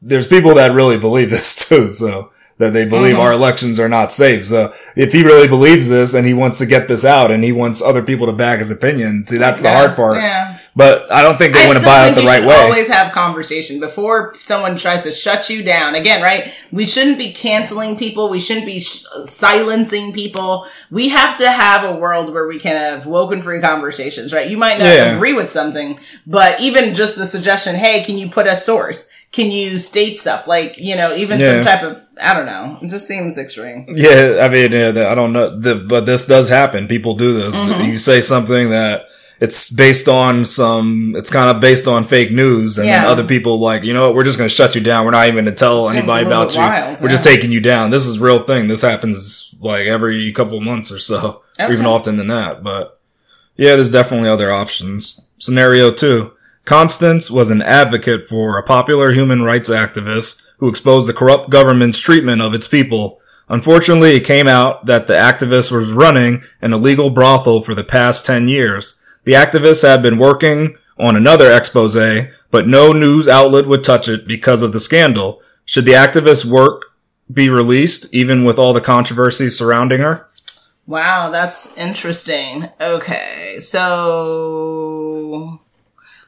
There's 0.02 0.28
people 0.28 0.54
that 0.56 0.72
really 0.74 0.98
believe 1.00 1.32
this 1.32 1.56
too, 1.70 1.90
so 1.90 2.32
that 2.60 2.74
they 2.74 2.86
believe 2.86 3.14
Mm-hmm. 3.16 3.22
our 3.22 3.34
elections 3.34 3.80
are 3.80 3.90
not 3.90 4.12
safe. 4.12 4.46
So 4.46 4.74
if 4.96 5.12
he 5.12 5.24
really 5.24 5.48
believes 5.48 5.90
this 5.90 6.14
and 6.14 6.26
he 6.26 6.34
wants 6.34 6.60
to 6.60 6.66
get 6.66 6.88
this 6.88 7.04
out 7.06 7.32
and 7.32 7.44
he 7.44 7.52
wants 7.52 7.82
other 7.82 8.04
people 8.04 8.26
to 8.28 8.34
back 8.34 8.60
his 8.60 8.70
opinion, 8.72 9.26
see 9.28 9.38
that's 9.38 9.62
the 9.62 9.72
hard 9.72 9.96
part. 9.96 10.18
Yeah. 10.18 10.57
But 10.78 11.12
I 11.12 11.24
don't 11.24 11.38
think 11.40 11.56
they 11.56 11.64
I 11.64 11.68
want 11.68 11.80
to 11.80 11.84
buy 11.86 12.08
it 12.08 12.14
the 12.14 12.22
right 12.22 12.46
way. 12.46 12.54
Always 12.54 12.88
have 12.88 13.12
conversation 13.12 13.80
before 13.80 14.36
someone 14.38 14.78
tries 14.78 15.02
to 15.06 15.12
shut 15.12 15.50
you 15.50 15.64
down. 15.64 15.96
Again, 15.96 16.22
right? 16.22 16.54
We 16.72 16.86
shouldn't 16.86 17.18
be 17.18 17.34
canceling 17.34 17.98
people. 17.98 18.30
We 18.30 18.40
shouldn't 18.40 18.68
be 18.68 18.80
sh- 18.80 19.04
silencing 19.26 20.14
people. 20.14 20.68
We 20.92 21.10
have 21.10 21.36
to 21.40 21.50
have 21.50 21.84
a 21.84 21.96
world 21.96 22.32
where 22.32 22.48
we 22.48 22.60
can 22.60 22.76
have 22.76 23.08
woken 23.08 23.42
free 23.42 23.60
conversations, 23.60 24.32
right? 24.32 24.48
You 24.48 24.58
might 24.58 24.78
not 24.78 24.86
Yeah. 24.86 25.16
agree 25.16 25.34
with 25.34 25.52
something, 25.52 26.00
but 26.28 26.60
even 26.60 26.94
just 26.94 27.16
the 27.18 27.26
suggestion, 27.26 27.76
hey, 27.76 28.04
can 28.04 28.16
you 28.16 28.30
put 28.30 28.46
a 28.46 28.56
source? 28.56 29.08
Can 29.32 29.50
you 29.52 29.80
state 29.80 30.18
stuff 30.20 30.48
like 30.48 30.78
you 30.78 30.96
know 30.96 31.16
even 31.16 31.40
Yeah. 31.40 31.54
some 31.56 31.64
type 31.64 31.84
of 31.84 32.00
I 32.22 32.34
don't 32.36 32.46
know? 32.46 32.78
It 32.84 32.90
just 32.90 33.08
seems 33.08 33.38
extreme. 33.40 33.88
Yeah, 33.90 34.42
I 34.44 34.48
mean, 34.48 34.72
yeah, 34.72 35.10
I 35.12 35.16
don't 35.16 35.34
know, 35.34 35.60
the, 35.60 35.76
but 35.76 36.06
this 36.06 36.28
does 36.28 36.50
happen. 36.50 36.88
People 36.88 37.16
do 37.16 37.34
this. 37.34 37.56
Mm-hmm. 37.56 37.92
You 37.92 37.98
say 37.98 38.22
something 38.22 38.70
that 38.70 39.06
it's 39.40 39.70
based 39.70 40.08
on 40.08 40.46
some, 40.46 41.14
it's 41.16 41.30
kind 41.30 41.56
of 41.56 41.62
based 41.62 41.88
on 41.88 42.04
fake 42.06 42.32
news, 42.32 42.78
and 42.80 42.88
then 42.88 43.06
other 43.06 43.24
people 43.24 43.60
like, 43.60 43.84
you 43.84 43.94
know 43.94 44.08
what, 44.08 44.16
we're 44.16 44.24
just 44.24 44.38
going 44.38 44.50
to 44.50 44.56
shut 44.56 44.76
you 44.76 44.82
down. 44.82 45.06
We're 45.06 45.12
not 45.12 45.28
even 45.28 45.44
going 45.44 45.54
to 45.54 45.60
tell 45.60 45.90
anybody 45.90 46.26
about 46.26 46.54
you. 46.56 46.62
wild, 46.62 47.02
we're 47.02 47.10
just 47.10 47.24
taking 47.24 47.52
you 47.52 47.62
down. 47.62 47.90
This 47.92 48.06
is 48.06 48.20
a 48.20 48.24
real 48.24 48.44
thing. 48.44 48.68
This 48.68 48.82
happens 48.82 49.56
like 49.60 49.88
every 49.88 50.32
couple 50.34 50.60
months 50.62 50.92
or 50.92 51.00
so, 51.00 51.44
or 51.60 51.72
even 51.72 51.86
often 51.86 52.18
than 52.18 52.28
that. 52.28 52.64
But 52.64 53.00
yeah, 53.56 53.76
there's 53.76 53.92
definitely 53.92 54.30
other 54.30 54.52
options. 54.52 55.30
Scenario 55.38 55.92
two. 55.92 56.34
Constance 56.66 57.32
was 57.32 57.50
an 57.50 57.62
advocate 57.62 58.28
for 58.28 58.58
a 58.58 58.64
popular 58.64 59.14
human 59.14 59.42
rights 59.44 59.70
activist 59.70 60.46
who 60.58 60.68
exposed 60.68 61.08
the 61.08 61.14
corrupt 61.14 61.50
government's 61.50 62.00
treatment 62.00 62.42
of 62.42 62.54
its 62.54 62.68
people. 62.68 63.22
Unfortunately, 63.50 64.16
it 64.16 64.26
came 64.26 64.48
out 64.48 64.86
that 64.86 65.08
the 65.08 65.14
activist 65.14 65.72
was 65.72 65.94
running 65.94 66.44
an 66.62 66.74
illegal 66.74 67.10
brothel 67.10 67.62
for 67.62 67.74
the 67.74 67.84
past 67.86 68.26
10 68.26 68.50
years. 68.50 69.02
The 69.28 69.34
activist 69.34 69.84
had 69.84 70.02
been 70.02 70.18
working 70.18 70.78
on 70.98 71.18
another 71.18 71.52
expose, 71.52 71.98
but 72.50 72.66
no 72.66 72.94
news 72.94 73.28
outlet 73.28 73.68
would 73.68 73.84
touch 73.84 74.08
it 74.08 74.26
because 74.26 74.62
of 74.62 74.72
the 74.72 74.80
scandal. 74.80 75.42
Should 75.66 75.84
the 75.84 75.92
activist's 75.92 76.46
work 76.46 76.94
be 77.30 77.50
released, 77.50 78.16
even 78.16 78.46
with 78.46 78.58
all 78.58 78.72
the 78.72 78.80
controversy 78.80 79.50
surrounding 79.50 80.00
her? 80.00 80.28
Wow, 80.86 81.30
that's 81.30 81.78
interesting. 81.78 82.70
Okay, 82.80 83.58
so 83.60 85.60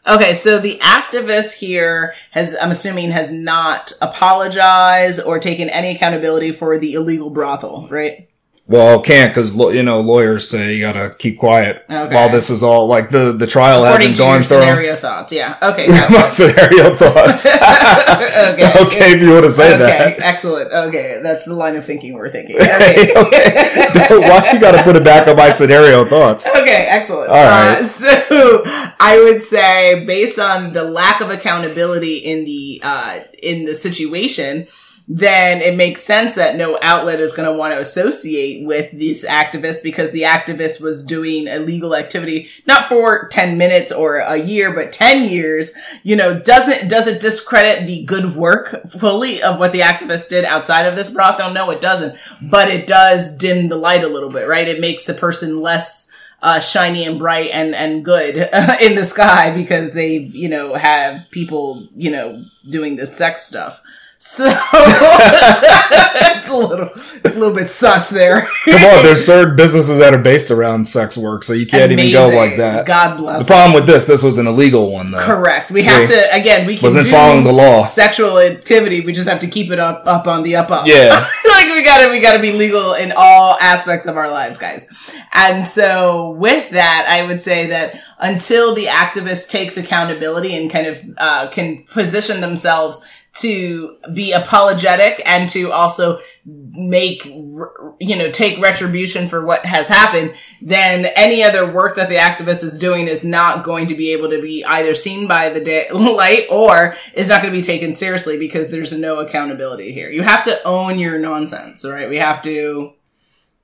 okay, 0.06 0.34
so 0.34 0.60
the 0.60 0.78
activist 0.80 1.54
here 1.54 2.14
has, 2.32 2.54
I'm 2.62 2.72
assuming, 2.72 3.12
has 3.12 3.32
not 3.32 3.94
apologized 4.02 5.22
or 5.26 5.40
taken 5.40 5.70
any 5.70 5.96
accountability 5.96 6.52
for 6.52 6.78
the 6.78 6.96
illegal 6.96 7.30
brothel, 7.30 7.88
right? 7.90 8.30
Well, 8.70 9.02
can't 9.02 9.34
because 9.34 9.56
you 9.58 9.82
know 9.82 10.00
lawyers 10.00 10.48
say 10.48 10.76
you 10.76 10.82
gotta 10.82 11.16
keep 11.18 11.40
quiet 11.40 11.84
Okay. 11.90 12.14
while 12.14 12.30
this 12.30 12.52
is 12.52 12.62
all 12.62 12.86
like 12.88 13.10
the 13.10 13.32
the 13.32 13.48
trial 13.48 13.84
According 13.84 14.10
hasn't 14.10 14.18
to 14.18 14.22
gone 14.22 14.44
through. 14.44 14.60
scenario 14.62 14.96
thoughts, 14.96 15.32
yeah. 15.34 15.58
Okay, 15.60 15.88
My 16.12 16.30
scenario 16.30 16.96
thoughts. 17.02 17.48
okay. 17.48 18.72
okay, 18.86 19.14
if 19.16 19.22
you 19.24 19.32
want 19.32 19.46
to 19.46 19.50
say 19.52 19.70
Okay, 19.74 19.78
that. 19.80 20.08
Okay, 20.14 20.24
excellent. 20.24 20.72
Okay, 20.72 21.20
that's 21.24 21.46
the 21.46 21.56
line 21.56 21.78
of 21.78 21.84
thinking 21.84 22.14
we're 22.14 22.30
thinking. 22.30 22.58
Okay. 22.58 23.12
okay. 23.16 24.08
Why 24.10 24.52
you 24.54 24.60
gotta 24.60 24.84
put 24.84 24.96
it 24.96 25.04
back 25.04 25.28
on 25.28 25.36
my 25.36 25.50
scenario 25.50 26.06
thoughts? 26.06 26.46
Okay, 26.46 26.86
excellent. 26.90 27.30
All 27.30 27.36
right. 27.44 27.80
Uh, 27.80 27.84
so 27.84 28.62
I 29.00 29.20
would 29.24 29.42
say, 29.42 30.06
based 30.06 30.38
on 30.38 30.74
the 30.74 30.84
lack 30.84 31.22
of 31.22 31.32
accountability 31.32 32.18
in 32.18 32.46
the 32.46 32.82
uh, 32.84 33.20
in 33.42 33.66
the 33.66 33.74
situation, 33.74 34.68
then 35.12 35.62
it 35.62 35.76
makes 35.76 36.02
sense 36.02 36.36
that 36.36 36.56
no 36.56 36.78
outlet 36.84 37.20
is 37.20 37.34
going 37.34 37.52
to 37.52 37.58
want 37.58 37.74
to 37.74 37.80
associate 37.80 38.64
with 38.64 38.92
this 38.92 39.26
activist 39.26 39.82
because 39.82 40.12
the 40.12 40.22
activist 40.22 40.80
was 40.80 41.04
doing 41.04 41.48
illegal 41.48 41.96
activity 41.96 42.48
not 42.68 42.88
for 42.88 43.28
10 43.30 43.58
minutes 43.58 43.92
or 43.92 44.18
a 44.18 44.38
year 44.38 44.72
but 44.72 44.94
10 44.94 45.28
years 45.28 45.72
you 46.04 46.16
know 46.16 46.40
doesn't 46.40 46.88
does 46.88 47.08
it 47.08 47.20
discredit 47.20 47.88
the 47.88 48.04
good 48.06 48.36
work 48.36 48.88
fully 48.90 49.42
of 49.42 49.58
what 49.58 49.72
the 49.72 49.80
activist 49.80 50.30
did 50.30 50.46
outside 50.46 50.86
of 50.86 50.96
this 50.96 51.10
brothel 51.10 51.52
no 51.52 51.70
it 51.72 51.82
doesn't. 51.82 52.18
But 52.42 52.70
it 52.70 52.88
does 52.88 53.36
dim 53.36 53.70
the 53.70 53.76
light 53.76 54.04
a 54.04 54.08
little 54.08 54.30
bit 54.30 54.48
right? 54.48 54.68
It 54.68 54.80
makes 54.80 55.06
the 55.06 55.14
person 55.14 55.62
less 55.62 56.12
uh, 56.42 56.60
shiny 56.60 57.06
and 57.06 57.20
bright 57.20 57.50
and, 57.52 57.76
and 57.76 58.06
good 58.06 58.36
in 58.82 58.96
the 58.96 59.04
sky 59.04 59.54
because 59.54 59.94
they've, 59.94 60.34
you 60.34 60.48
know, 60.48 60.74
have 60.76 61.30
people, 61.32 61.88
you 61.96 62.12
know, 62.12 62.46
doing 62.70 62.96
this 62.96 63.16
sex 63.16 63.46
stuff. 63.46 63.82
So 64.22 64.44
it's 64.74 66.50
a 66.50 66.54
little, 66.54 66.90
a 66.90 67.40
little 67.40 67.56
bit 67.56 67.70
sus 67.70 68.10
there. 68.10 68.42
Come 68.66 68.84
on, 68.84 69.06
there's 69.06 69.26
certain 69.26 69.56
businesses 69.56 69.98
that 70.00 70.14
are 70.14 70.22
based 70.22 70.52
around 70.52 70.86
sex 70.86 71.18
work, 71.18 71.42
so 71.46 71.54
you 71.54 71.66
can't 71.66 71.90
even 71.94 72.12
go 72.12 72.28
like 72.28 72.58
that. 72.58 72.86
God 72.86 73.16
bless. 73.16 73.44
The 73.44 73.48
problem 73.48 73.74
with 73.74 73.86
this, 73.86 74.04
this 74.04 74.22
was 74.22 74.38
an 74.38 74.46
illegal 74.46 74.92
one 74.92 75.12
though. 75.12 75.22
Correct. 75.24 75.72
We 75.72 75.84
have 75.84 76.06
to 76.10 76.36
again. 76.36 76.68
We 76.68 76.76
can 76.76 76.84
Wasn't 76.84 77.08
following 77.08 77.46
the 77.46 77.54
law. 77.54 77.86
Sexual 77.86 78.40
activity. 78.40 79.06
We 79.06 79.14
just 79.14 79.30
have 79.30 79.40
to 79.40 79.48
keep 79.48 79.72
it 79.72 79.80
up, 79.80 80.06
up 80.06 80.28
on 80.28 80.44
the 80.44 80.58
up 80.58 80.70
up. 80.70 80.86
Yeah. 80.86 81.12
like 81.48 81.68
we 81.68 81.82
gotta, 81.82 82.12
we 82.12 82.20
gotta 82.20 82.42
be 82.42 82.52
legal 82.52 82.96
in 82.96 83.14
all 83.16 83.56
aspects 83.62 84.06
of 84.06 84.18
our 84.18 84.30
lives, 84.30 84.60
guys. 84.60 84.86
And 85.32 85.64
so 85.64 86.32
with 86.32 86.72
that, 86.72 87.08
I 87.10 87.26
would 87.26 87.42
say 87.42 87.68
that 87.68 88.02
until 88.20 88.76
the 88.76 88.88
activist 88.88 89.50
takes 89.50 89.78
accountability 89.78 90.58
and 90.58 90.70
kind 90.70 90.88
of 90.88 91.10
uh, 91.18 91.48
can 91.52 91.84
position 91.84 92.42
themselves 92.42 93.02
to 93.36 93.98
be 94.14 94.32
apologetic 94.32 95.22
and 95.26 95.50
to 95.50 95.72
also 95.72 96.20
make 96.46 97.26
you 97.26 98.16
know 98.16 98.32
take 98.32 98.60
retribution 98.60 99.28
for 99.28 99.46
what 99.46 99.66
has 99.66 99.88
happened 99.88 100.34
then 100.62 101.06
any 101.16 101.44
other 101.44 101.70
work 101.70 101.96
that 101.96 102.10
the 102.10 102.16
activist 102.16 102.64
is 102.64 102.78
doing 102.78 103.08
is 103.08 103.24
not 103.24 103.64
going 103.64 103.88
to 103.88 103.94
be 103.94 104.12
able 104.14 104.30
to 104.30 104.42
be 104.42 104.64
either 104.66 104.96
seen 104.96 105.28
by 105.28 105.50
the 105.50 105.60
day- 105.60 105.90
light 105.94 106.46
or 106.50 106.96
is 107.14 107.28
not 107.28 107.42
going 107.42 107.54
to 107.54 107.60
be 107.60 107.66
taken 107.66 107.94
seriously 107.94 108.38
because 108.40 108.70
there's 108.70 108.94
no 108.94 109.20
accountability 109.20 109.92
here. 109.92 110.10
You 110.10 110.24
have 110.24 110.44
to 110.46 110.62
own 110.64 110.98
your 110.98 111.20
nonsense 111.20 111.86
right? 111.86 112.10
We 112.10 112.18
have 112.18 112.42
to 112.44 112.94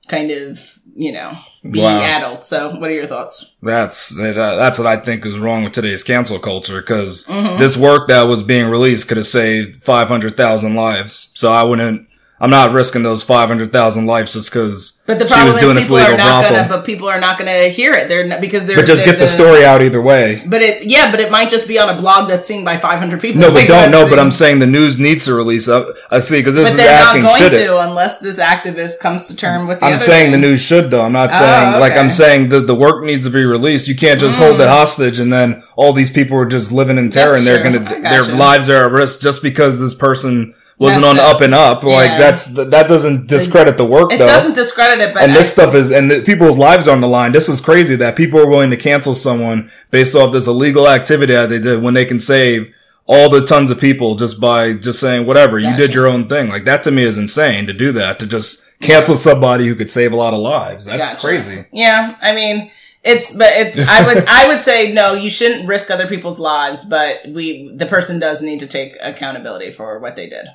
kind 0.08 0.30
of, 0.30 0.78
you 0.94 1.12
know, 1.12 1.32
be 1.70 1.80
Wow. 1.80 2.00
adults. 2.00 2.46
So, 2.46 2.70
what 2.76 2.90
are 2.90 2.94
your 2.94 3.06
thoughts? 3.06 3.56
That's 3.62 4.16
that, 4.16 4.34
that's 4.34 4.78
what 4.78 4.86
I 4.86 4.96
think 4.96 5.26
is 5.26 5.38
wrong 5.38 5.64
with 5.64 5.72
today's 5.72 6.02
cancel 6.04 6.38
culture 6.38 6.80
because 6.80 7.26
Mm-hmm. 7.26 7.58
this 7.58 7.76
work 7.76 8.08
that 8.08 8.22
was 8.22 8.42
being 8.42 8.66
released 8.70 9.08
could 9.08 9.16
have 9.18 9.26
saved 9.26 9.82
five 9.82 10.08
hundred 10.08 10.36
thousand 10.36 10.74
lives. 10.74 11.32
So 11.34 11.52
I 11.52 11.62
wouldn't. 11.62 12.08
I'm 12.38 12.50
not 12.50 12.72
risking 12.74 13.02
those 13.02 13.22
five 13.22 13.48
hundred 13.48 13.72
thousand 13.72 14.04
lives 14.04 14.34
just 14.34 14.52
because 14.52 15.02
the 15.06 15.26
she 15.26 15.42
was 15.42 15.56
doing 15.56 15.78
is 15.78 15.84
this 15.84 15.90
legal 15.90 16.18
not 16.18 16.42
brothel. 16.42 16.56
gonna, 16.56 16.68
but 16.68 16.84
people 16.84 17.08
are 17.08 17.18
not 17.18 17.38
gonna 17.38 17.68
hear 17.68 17.94
it. 17.94 18.08
They're 18.08 18.26
not, 18.26 18.42
because 18.42 18.66
they're. 18.66 18.76
but 18.76 18.84
just 18.84 19.06
they're 19.06 19.14
get 19.14 19.18
the 19.20 19.26
story 19.26 19.64
out 19.64 19.80
either 19.80 20.02
way. 20.02 20.42
But 20.46 20.60
it, 20.60 20.84
yeah, 20.86 21.10
but 21.10 21.18
it 21.18 21.30
might 21.30 21.48
just 21.48 21.66
be 21.66 21.78
on 21.78 21.88
a 21.88 21.98
blog 21.98 22.28
that's 22.28 22.46
seen 22.46 22.62
by 22.62 22.76
500 22.76 23.22
people. 23.22 23.40
No, 23.40 23.48
but 23.48 23.54
Like, 23.60 23.68
don't 23.68 23.90
know. 23.90 24.06
But 24.06 24.18
I'm 24.18 24.30
saying 24.30 24.58
the 24.58 24.66
news 24.66 24.98
needs 24.98 25.24
to 25.24 25.32
release. 25.34 25.66
I, 25.66 25.82
I 26.10 26.20
see 26.20 26.40
because 26.40 26.54
this 26.56 26.66
But 26.68 26.70
is 26.72 26.76
they're 26.76 26.98
asking 26.98 27.22
not 27.22 27.28
going 27.38 27.50
should 27.50 27.58
it. 27.58 27.64
to 27.68 27.78
unless 27.80 28.20
this 28.20 28.38
activist 28.38 29.00
comes 29.00 29.28
to 29.28 29.36
term 29.36 29.66
with 29.66 29.80
the 29.80 29.86
I'm 29.86 29.98
saying 29.98 30.32
the 30.32 30.38
news 30.38 30.60
should 30.60 30.90
though. 30.90 31.02
I'm 31.06 31.12
not 31.12 31.32
saying 31.32 31.80
like 31.80 31.92
okay. 31.92 32.00
Mm, 32.00 32.04
I'm 32.04 32.10
saying 32.10 32.48
the 32.50 32.60
the 32.60 32.74
work 32.74 33.02
needs 33.02 33.24
to 33.24 33.30
be 33.30 33.44
released. 33.44 33.88
You 33.88 33.96
can't 33.96 34.20
just 34.20 34.38
hold 34.38 34.60
it 34.60 34.68
hostage 34.68 35.18
and 35.18 35.32
then 35.32 35.62
all 35.74 35.94
these 35.94 36.10
people 36.10 36.36
are 36.36 36.44
just 36.46 36.70
living 36.70 36.98
in 36.98 37.08
terror 37.08 37.32
That's 37.32 37.38
and 37.38 37.46
they're 37.46 37.62
gonna 37.62 38.08
I 38.08 38.10
their 38.10 38.36
lives 38.36 38.68
are 38.68 38.84
at 38.84 38.90
risk 38.92 39.22
just 39.22 39.42
because 39.42 39.80
this 39.80 39.94
person 39.94 40.54
wasn't 40.78 41.04
on 41.04 41.18
up. 41.18 41.36
up 41.36 41.40
and 41.40 41.54
up. 41.54 41.82
Like 41.82 42.10
Yeah. 42.10 42.18
that's 42.18 42.46
that 42.46 42.86
doesn't 42.88 43.28
discredit 43.28 43.76
the 43.76 43.84
work 43.84 44.12
It 44.12 44.18
though. 44.18 44.26
doesn't 44.26 44.54
discredit 44.54 45.00
it, 45.00 45.14
but 45.14 45.22
and 45.22 45.34
this 45.34 45.50
stuff 45.52 45.74
is 45.74 45.90
and 45.90 46.10
the, 46.10 46.22
people's 46.22 46.58
lives 46.58 46.86
are 46.88 46.92
on 46.92 47.00
the 47.00 47.08
line. 47.08 47.32
This 47.32 47.48
is 47.48 47.60
crazy 47.60 47.96
that 47.96 48.14
people 48.16 48.38
are 48.40 48.46
willing 48.46 48.70
to 48.70 48.76
cancel 48.76 49.14
someone 49.14 49.70
based 49.90 50.14
off 50.14 50.32
this 50.32 50.46
illegal 50.46 50.88
activity 50.88 51.32
that 51.32 51.48
they 51.48 51.58
did 51.58 51.82
when 51.82 51.94
they 51.94 52.04
can 52.04 52.20
save 52.20 52.74
all 53.06 53.30
the 53.30 53.40
tons 53.46 53.70
of 53.70 53.80
people 53.80 54.16
just 54.16 54.40
by 54.40 54.72
just 54.74 54.98
saying 55.00 55.26
whatever 55.26 55.58
you 55.58 55.74
did 55.76 55.94
your 55.94 56.06
own 56.08 56.28
thing. 56.28 56.48
Like 56.48 56.64
that 56.64 56.82
to 56.84 56.90
me 56.90 57.04
is 57.04 57.16
insane 57.16 57.66
to 57.68 57.72
do 57.72 57.92
that 57.92 58.18
to 58.18 58.26
just 58.26 58.78
cancel 58.80 59.14
somebody 59.14 59.66
who 59.68 59.74
could 59.76 59.90
save 59.90 60.12
a 60.12 60.16
lot 60.16 60.34
of 60.34 60.40
lives. 60.40 60.84
That's 60.86 61.08
Gotcha. 61.10 61.20
crazy. 61.20 61.64
Yeah, 61.72 62.16
I 62.20 62.34
mean, 62.34 62.70
it's 63.04 63.32
but 63.32 63.52
it's. 63.54 63.78
I 63.78 64.04
would 64.04 64.24
I 64.26 64.48
would 64.48 64.60
say 64.60 64.92
no. 64.92 65.14
You 65.14 65.30
shouldn't 65.30 65.68
risk 65.68 65.90
other 65.90 66.08
people's 66.08 66.40
lives, 66.40 66.84
but 66.84 67.20
we 67.28 67.72
the 67.74 67.86
person 67.86 68.18
does 68.18 68.42
need 68.42 68.58
to 68.60 68.66
take 68.66 68.96
accountability 69.00 69.70
for 69.70 70.00
what 70.00 70.16
they 70.16 70.28
did. 70.28 70.46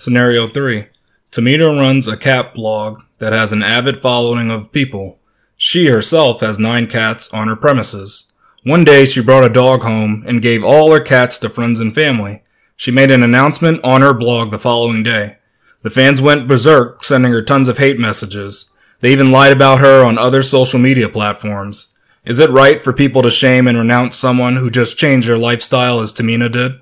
Scenario 0.00 0.48
three. 0.48 0.86
Tamina 1.30 1.78
runs 1.78 2.08
a 2.08 2.16
cat 2.16 2.54
blog 2.54 3.02
that 3.18 3.34
has 3.34 3.52
an 3.52 3.62
avid 3.62 3.98
following 3.98 4.50
of 4.50 4.72
people. 4.72 5.18
She 5.58 5.88
herself 5.88 6.40
has 6.40 6.58
nine 6.58 6.86
cats 6.86 7.34
on 7.34 7.48
her 7.48 7.54
premises. 7.54 8.32
One 8.64 8.82
day 8.82 9.04
she 9.04 9.22
brought 9.22 9.44
a 9.44 9.50
dog 9.50 9.82
home 9.82 10.24
and 10.26 10.40
gave 10.40 10.64
all 10.64 10.90
her 10.90 11.00
cats 11.00 11.36
to 11.40 11.50
friends 11.50 11.80
and 11.80 11.94
family. 11.94 12.42
She 12.76 12.90
made 12.90 13.10
an 13.10 13.22
announcement 13.22 13.84
on 13.84 14.00
her 14.00 14.14
blog 14.14 14.50
the 14.50 14.58
following 14.58 15.02
day. 15.02 15.36
The 15.82 15.90
fans 15.90 16.22
went 16.22 16.48
berserk, 16.48 17.04
sending 17.04 17.32
her 17.32 17.42
tons 17.42 17.68
of 17.68 17.76
hate 17.76 17.98
messages. 17.98 18.74
They 19.00 19.12
even 19.12 19.30
lied 19.30 19.52
about 19.52 19.80
her 19.80 20.02
on 20.02 20.16
other 20.16 20.42
social 20.42 20.78
media 20.78 21.10
platforms. 21.10 21.98
Is 22.24 22.38
it 22.38 22.48
right 22.48 22.82
for 22.82 22.94
people 22.94 23.20
to 23.20 23.30
shame 23.30 23.68
and 23.68 23.76
renounce 23.76 24.16
someone 24.16 24.56
who 24.56 24.70
just 24.70 24.96
changed 24.96 25.28
their 25.28 25.36
lifestyle 25.36 26.00
as 26.00 26.10
Tamina 26.10 26.50
did? 26.50 26.80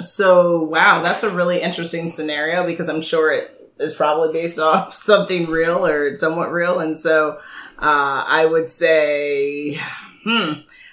So 0.00 0.62
wow, 0.62 1.02
that's 1.02 1.22
a 1.22 1.30
really 1.30 1.60
interesting 1.60 2.10
scenario 2.10 2.66
because 2.66 2.88
I'm 2.88 3.02
sure 3.02 3.32
it 3.32 3.72
is 3.78 3.94
probably 3.94 4.32
based 4.32 4.58
off 4.60 4.94
something 4.94 5.46
real 5.46 5.86
or 5.86 6.14
somewhat 6.16 6.52
real, 6.52 6.80
and 6.80 6.98
so 6.98 7.38
uh, 7.78 8.24
I 8.26 8.46
would 8.46 8.68
say, 8.68 9.80
hmm, 10.24 10.52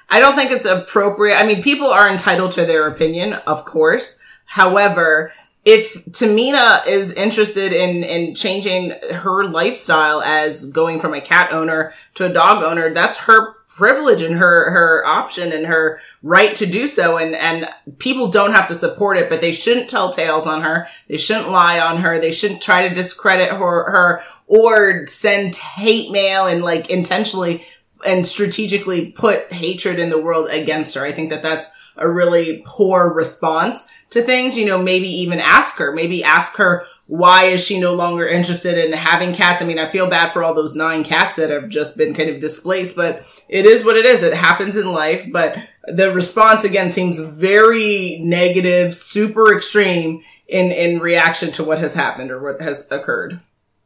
I 0.10 0.20
don't 0.20 0.36
think 0.36 0.52
it's 0.52 0.66
appropriate. 0.66 1.38
I 1.38 1.46
mean, 1.46 1.64
people 1.64 1.88
are 1.88 2.10
entitled 2.10 2.52
to 2.54 2.66
their 2.66 2.88
opinion, 2.88 3.34
of 3.34 3.66
course. 3.66 4.22
However, 4.46 5.34
if 5.66 6.06
Tamina 6.06 6.86
is 6.86 7.12
interested 7.14 7.72
in 7.72 8.04
in 8.04 8.36
changing 8.36 8.94
her 9.12 9.46
lifestyle 9.46 10.22
as 10.22 10.72
going 10.72 11.00
from 11.00 11.14
a 11.14 11.22
cat 11.22 11.52
owner 11.54 11.94
to 12.16 12.26
a 12.26 12.34
dog 12.34 12.64
owner, 12.64 12.94
that's 12.94 13.18
her 13.20 13.56
privilege 13.76 14.22
and 14.22 14.36
her 14.36 14.72
her 14.72 15.06
option 15.06 15.52
and 15.52 15.66
her 15.66 16.00
right 16.22 16.56
to 16.56 16.66
do 16.66 16.88
so. 16.88 17.18
And 17.18 17.36
and 17.36 17.68
people 17.98 18.28
don't 18.30 18.54
have 18.54 18.68
to 18.68 18.76
support 18.76 19.18
it 19.18 19.30
but 19.30 19.42
they 19.42 19.52
shouldn't 19.52 19.90
tell 19.90 20.14
tales 20.14 20.48
on 20.48 20.62
her. 20.62 20.88
They 21.08 21.18
shouldn't 21.18 21.50
lie 21.50 21.80
on 21.80 21.98
her. 21.98 22.20
They 22.20 22.32
shouldn't 22.32 22.62
try 22.62 22.88
to 22.88 22.94
discredit 22.94 23.50
her 23.50 23.58
her 23.92 24.22
or 24.48 25.08
send 25.08 25.56
hate 25.56 26.12
mail 26.12 26.46
and 26.46 26.64
like 26.64 26.90
intentionally 26.90 27.66
and 28.06 28.26
strategically 28.26 29.12
put 29.12 29.52
hatred 29.52 29.98
in 30.00 30.10
the 30.10 30.22
world 30.22 30.50
against 30.50 30.96
her. 30.96 31.04
I 31.04 31.12
think 31.12 31.30
that 31.30 31.42
that's 31.42 31.68
a 31.96 32.10
really 32.10 32.64
poor 32.66 33.14
response 33.14 33.88
to 34.12 34.22
things. 34.22 34.58
You 34.58 34.66
know 34.66 34.82
maybe 34.82 35.08
even 35.08 35.40
ask 35.40 35.78
her 35.78 35.92
maybe 35.92 36.24
ask 36.24 36.58
her 36.58 36.86
why 37.14 37.44
is 37.44 37.64
she 37.64 37.80
no 37.80 37.94
longer 37.94 38.28
interested 38.28 38.76
in 38.76 38.92
having 38.92 39.36
cats? 39.36 39.62
I 39.62 39.66
mean, 39.66 39.78
I 39.78 39.88
feel 39.88 40.10
bad 40.10 40.34
for 40.34 40.44
all 40.44 40.56
those 40.56 40.74
nine 40.74 41.04
cats 41.04 41.36
that 41.36 41.52
have 41.52 41.70
just 41.70 41.96
been 41.96 42.16
kind 42.16 42.28
of 42.28 42.40
displaced, 42.40 42.96
but 42.96 43.24
it 43.48 43.68
is 43.68 43.86
what 43.86 43.98
it 43.98 44.04
is. 44.04 44.24
It 44.24 44.34
happens 44.34 44.76
in 44.76 44.92
life, 44.92 45.24
but 45.32 45.56
the 45.84 46.12
response 46.12 46.64
again 46.64 46.90
seems 46.90 47.20
very 47.20 48.18
negative, 48.24 48.96
super 48.96 49.56
extreme 49.56 50.24
in, 50.48 50.72
in 50.72 51.02
reaction 51.02 51.52
to 51.52 51.64
what 51.64 51.78
has 51.78 51.94
happened 51.94 52.32
or 52.32 52.42
what 52.42 52.60
has 52.62 52.92
occurred. 52.92 53.40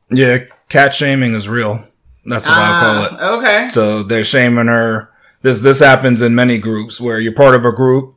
Yeah, 0.10 0.46
cat 0.70 0.96
shaming 0.96 1.34
is 1.34 1.50
real. 1.50 1.86
That's 2.26 2.48
what 2.48 2.58
I 2.58 2.80
call 2.80 3.04
it. 3.04 3.12
Ah, 3.20 3.38
Okay. 3.40 3.70
So 3.72 4.04
they're 4.04 4.24
shaming 4.24 4.68
her. 4.68 5.12
This 5.42 5.62
this 5.62 5.82
happens 5.82 6.22
in 6.22 6.34
many 6.34 6.60
groups 6.60 7.02
where 7.02 7.20
you're 7.20 7.34
part 7.36 7.56
of 7.56 7.66
a 7.66 7.74
group 7.74 8.16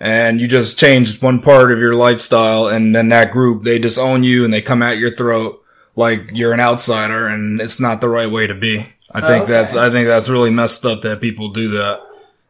and 0.00 0.40
you 0.40 0.48
just 0.48 0.78
changed 0.78 1.22
one 1.22 1.40
part 1.40 1.70
of 1.70 1.78
your 1.78 1.94
lifestyle 1.94 2.66
and 2.66 2.94
then 2.94 3.08
that 3.10 3.30
group 3.30 3.62
they 3.64 3.78
disown 3.78 4.22
you 4.24 4.44
and 4.44 4.52
they 4.52 4.62
come 4.62 4.82
at 4.82 4.96
your 4.98 5.14
throat 5.14 5.62
like 5.96 6.30
you're 6.32 6.52
an 6.52 6.60
outsider 6.60 7.26
and 7.26 7.60
it's 7.60 7.78
not 7.80 8.00
the 8.00 8.08
right 8.08 8.30
way 8.30 8.46
to 8.46 8.54
be. 8.54 8.86
I 9.12 9.20
think 9.26 9.44
Okay. 9.44 9.52
that's 9.52 9.74
I 9.76 9.90
think 9.90 10.06
that's 10.06 10.28
really 10.28 10.50
messed 10.50 10.86
up 10.86 11.02
that 11.02 11.20
people 11.20 11.50
do 11.50 11.68
that. 11.70 12.00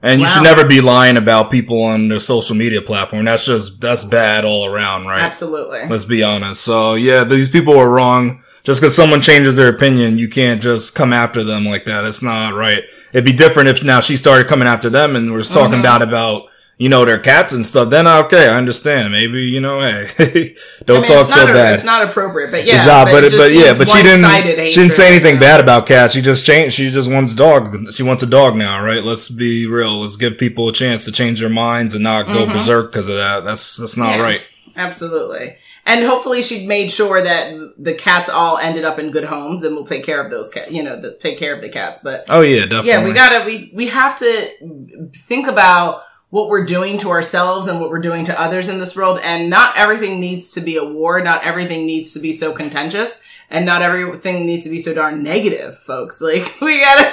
And 0.03 0.21
you 0.21 0.27
should 0.27 0.43
never 0.45 0.65
be 0.65 0.81
lying 0.81 1.19
about 1.19 1.51
people 1.51 1.83
on 1.83 2.09
their 2.09 2.21
social 2.21 2.57
media 2.57 2.81
platform. 2.81 3.25
That's 3.27 3.45
just 3.45 3.81
that's 3.83 4.05
bad 4.05 4.45
all 4.47 4.65
around, 4.67 5.07
right? 5.07 5.21
Absolutely. 5.23 5.87
Let's 5.89 6.05
be 6.07 6.23
honest. 6.23 6.63
So 6.63 6.95
yeah, 6.95 7.25
these 7.25 7.51
people 7.51 7.77
are 7.79 7.89
wrong. 7.89 8.43
Just 8.63 8.81
because 8.83 8.95
someone 8.95 9.23
changes 9.23 9.57
their 9.57 9.69
opinion, 9.71 10.19
you 10.19 10.29
can't 10.29 10.63
just 10.63 10.95
come 10.95 11.13
after 11.15 11.43
them 11.43 11.65
like 11.65 11.87
that. 11.87 12.05
It's 12.05 12.23
not 12.23 12.53
right. 12.55 12.83
It'd 13.13 13.25
be 13.25 13.33
different 13.33 13.71
if 13.71 13.83
now 13.83 14.01
she 14.01 14.17
started 14.19 14.47
coming 14.49 14.69
after 14.69 14.91
them 14.91 15.17
and 15.17 15.33
we're 15.33 15.43
talking 15.43 15.73
Mm-hmm. 15.73 15.81
about 15.81 16.03
about 16.03 16.43
you 16.81 16.89
know 16.89 17.05
their 17.05 17.19
cats 17.19 17.53
and 17.53 17.65
stuff. 17.67 17.91
Then 17.91 18.07
okay, 18.07 18.49
I 18.49 18.57
understand. 18.57 19.13
Maybe 19.13 19.43
you 19.43 19.61
know, 19.61 19.81
hey, 19.81 20.07
don't 20.87 21.03
mean, 21.03 21.11
talk 21.11 21.29
so 21.29 21.45
a- 21.45 21.47
bad. 21.47 21.75
It's 21.75 21.85
not 21.85 22.09
appropriate, 22.09 22.51
but 22.51 22.65
yeah. 22.65 22.77
It's 22.77 22.87
not, 22.87 23.07
but 23.09 23.23
it 23.23 23.35
it, 23.35 23.37
but 23.37 23.53
yeah, 23.53 23.77
but 23.77 23.87
she 23.89 24.03
didn't. 24.03 24.71
She 24.73 24.81
didn't 24.81 24.95
say 24.95 25.15
anything 25.15 25.39
bad 25.39 25.61
about 25.61 25.87
cats. 25.87 26.15
She 26.15 26.23
just 26.23 26.47
changed. 26.47 26.75
She 26.75 26.89
just 26.89 27.11
wants 27.11 27.35
dog. 27.35 27.93
She 27.93 28.03
wants 28.03 28.23
a 28.23 28.27
dog 28.27 28.57
now, 28.57 28.83
right? 28.83 29.05
Let's 29.05 29.29
be 29.29 29.67
real. 29.67 30.01
Let's 30.01 30.17
give 30.17 30.39
people 30.39 30.69
a 30.71 30.73
chance 30.73 31.05
to 31.05 31.13
change 31.13 31.41
their 31.41 31.51
minds 31.51 31.95
and 31.95 32.03
not 32.03 32.27
go 32.27 32.47
berserk 32.47 32.91
because 32.93 33.09
of 33.09 33.17
that. 33.17 33.45
That's 33.45 33.77
that's 33.77 33.97
not 33.99 34.11
Mm-hmm. 34.13 34.19
Yeah. 34.21 34.25
right. 34.25 34.41
Absolutely. 34.75 35.57
And 35.87 36.05
hopefully 36.05 36.41
she 36.43 36.67
made 36.67 36.91
sure 36.91 37.23
that 37.23 37.53
the 37.79 37.95
cats 37.95 38.31
all 38.31 38.57
ended 38.59 38.85
up 38.85 38.99
in 38.99 39.11
good 39.11 39.25
homes 39.25 39.65
and 39.65 39.75
we'll 39.75 39.85
take 39.85 40.05
care 40.05 40.23
of 40.25 40.31
those 40.31 40.49
cats, 40.51 40.71
you 40.71 40.83
know, 40.83 40.99
the, 41.01 41.17
take 41.17 41.39
care 41.39 41.55
of 41.55 41.61
the 41.63 41.69
cats. 41.69 41.99
But 42.03 42.25
Oh 42.29 42.41
yeah, 42.43 42.63
definitely. 42.63 42.89
yeah, 42.91 43.05
we 43.05 43.13
gotta, 43.13 43.45
we, 43.47 43.71
we 43.75 43.87
have 43.89 44.19
to 44.21 45.11
think 45.27 45.47
about 45.49 46.03
what 46.31 46.49
we're 46.49 46.65
doing 46.65 46.97
to 46.99 47.11
ourselves 47.11 47.67
and 47.67 47.81
what 47.81 47.91
we're 47.91 47.99
doing 47.99 48.25
to 48.25 48.41
others 48.41 48.69
in 48.69 48.79
this 48.79 48.97
world. 48.97 49.21
And 49.23 49.51
not 49.51 49.77
everything 49.77 50.21
needs 50.21 50.53
to 50.53 50.61
be 50.61 50.77
a 50.77 50.85
war. 50.85 51.21
Not 51.21 51.45
everything 51.45 51.87
needs 51.87 52.13
to 52.15 52.21
be 52.21 52.33
so 52.33 52.53
contentious 52.53 53.21
and 53.51 53.67
not 53.67 53.83
everything 53.83 54.47
needs 54.47 54.65
to 54.65 54.71
be 54.71 54.79
so 54.79 54.95
darn 54.95 55.23
negative, 55.23 55.77
folks. 55.79 56.21
Like 56.31 56.61
we 56.61 56.81
gotta, 56.81 57.13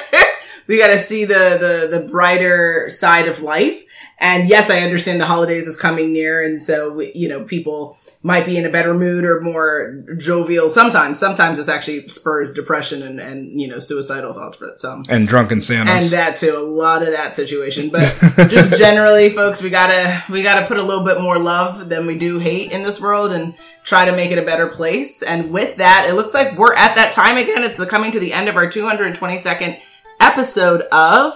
we 0.66 0.78
gotta 0.78 0.98
see 0.98 1.26
the, 1.26 1.88
the, 1.92 2.00
the 2.00 2.08
brighter 2.08 2.90
side 2.90 3.28
of 3.28 3.42
life. 3.42 3.84
And 4.20 4.50
yes, 4.50 4.72
I 4.72 4.80
understand 4.80 5.22
the 5.22 5.28
holidays 5.28 5.68
is 5.68 5.78
coming 5.78 6.12
near. 6.12 6.42
And 6.42 6.62
so, 6.62 6.92
we, 6.92 7.12
you 7.14 7.30
know, 7.30 7.44
people 7.44 8.00
might 8.24 8.48
be 8.48 8.58
in 8.58 8.66
a 8.66 8.70
better 8.70 8.96
mood 8.96 9.24
or 9.24 9.42
more 9.42 10.04
jovial 10.18 10.72
sometimes. 10.72 11.20
Sometimes 11.20 11.60
this 11.60 11.70
actually 11.70 12.08
spurs 12.08 12.52
depression 12.52 13.04
and, 13.04 13.20
and, 13.20 13.62
you 13.62 13.68
know, 13.68 13.78
suicidal 13.78 14.34
thoughts 14.34 14.58
for 14.58 14.72
some 14.76 15.04
and 15.10 15.28
drunken 15.28 15.62
Santas. 15.62 16.04
and 16.04 16.12
that 16.14 16.36
too 16.36 16.56
a 16.58 16.60
lot 16.60 17.02
of 17.02 17.10
that 17.10 17.36
situation 17.36 17.90
but 17.90 18.14
just 18.50 18.76
generally 18.78 19.30
folks 19.30 19.62
we 19.62 19.70
gotta 19.70 20.24
we 20.30 20.44
gotta 20.44 20.66
put 20.68 20.78
a 20.78 20.82
little 20.82 21.04
bit 21.04 21.22
more 21.22 21.38
love 21.40 21.90
than 21.90 22.06
we 22.06 22.18
do 22.18 22.40
hate 22.40 22.72
in 22.72 22.84
this 22.84 23.00
world 23.00 23.32
and 23.32 23.56
try 23.84 24.06
to 24.06 24.12
make 24.12 24.32
it 24.32 24.38
a 24.38 24.42
better 24.42 24.68
place 24.68 25.22
and 25.24 25.52
with 25.52 25.78
that 25.78 26.06
it 26.08 26.14
looks 26.14 26.34
like 26.34 26.58
we're 26.58 26.74
at 26.74 26.96
that 26.96 27.12
time 27.12 27.38
again 27.38 27.64
it's 27.64 27.78
the 27.78 27.86
coming 27.86 28.12
to 28.12 28.20
the 28.20 28.34
end 28.34 28.48
of 28.50 28.56
our 28.56 28.68
222nd 28.68 29.80
episode 30.28 30.82
of 30.92 31.34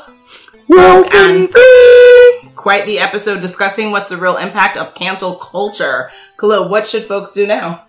Woken 0.68 1.48
Free. 1.48 2.50
Quite 2.56 2.86
the 2.86 3.00
episode 3.00 3.40
discussing 3.42 3.92
what's 3.92 4.10
the 4.10 4.18
real 4.18 4.36
impact 4.38 4.76
of 4.78 4.94
cancel 4.96 5.36
culture. 5.36 6.10
Khalil, 6.38 6.68
what 6.70 6.88
should 6.90 7.06
folks 7.06 7.34
do 7.34 7.48
now? 7.48 7.86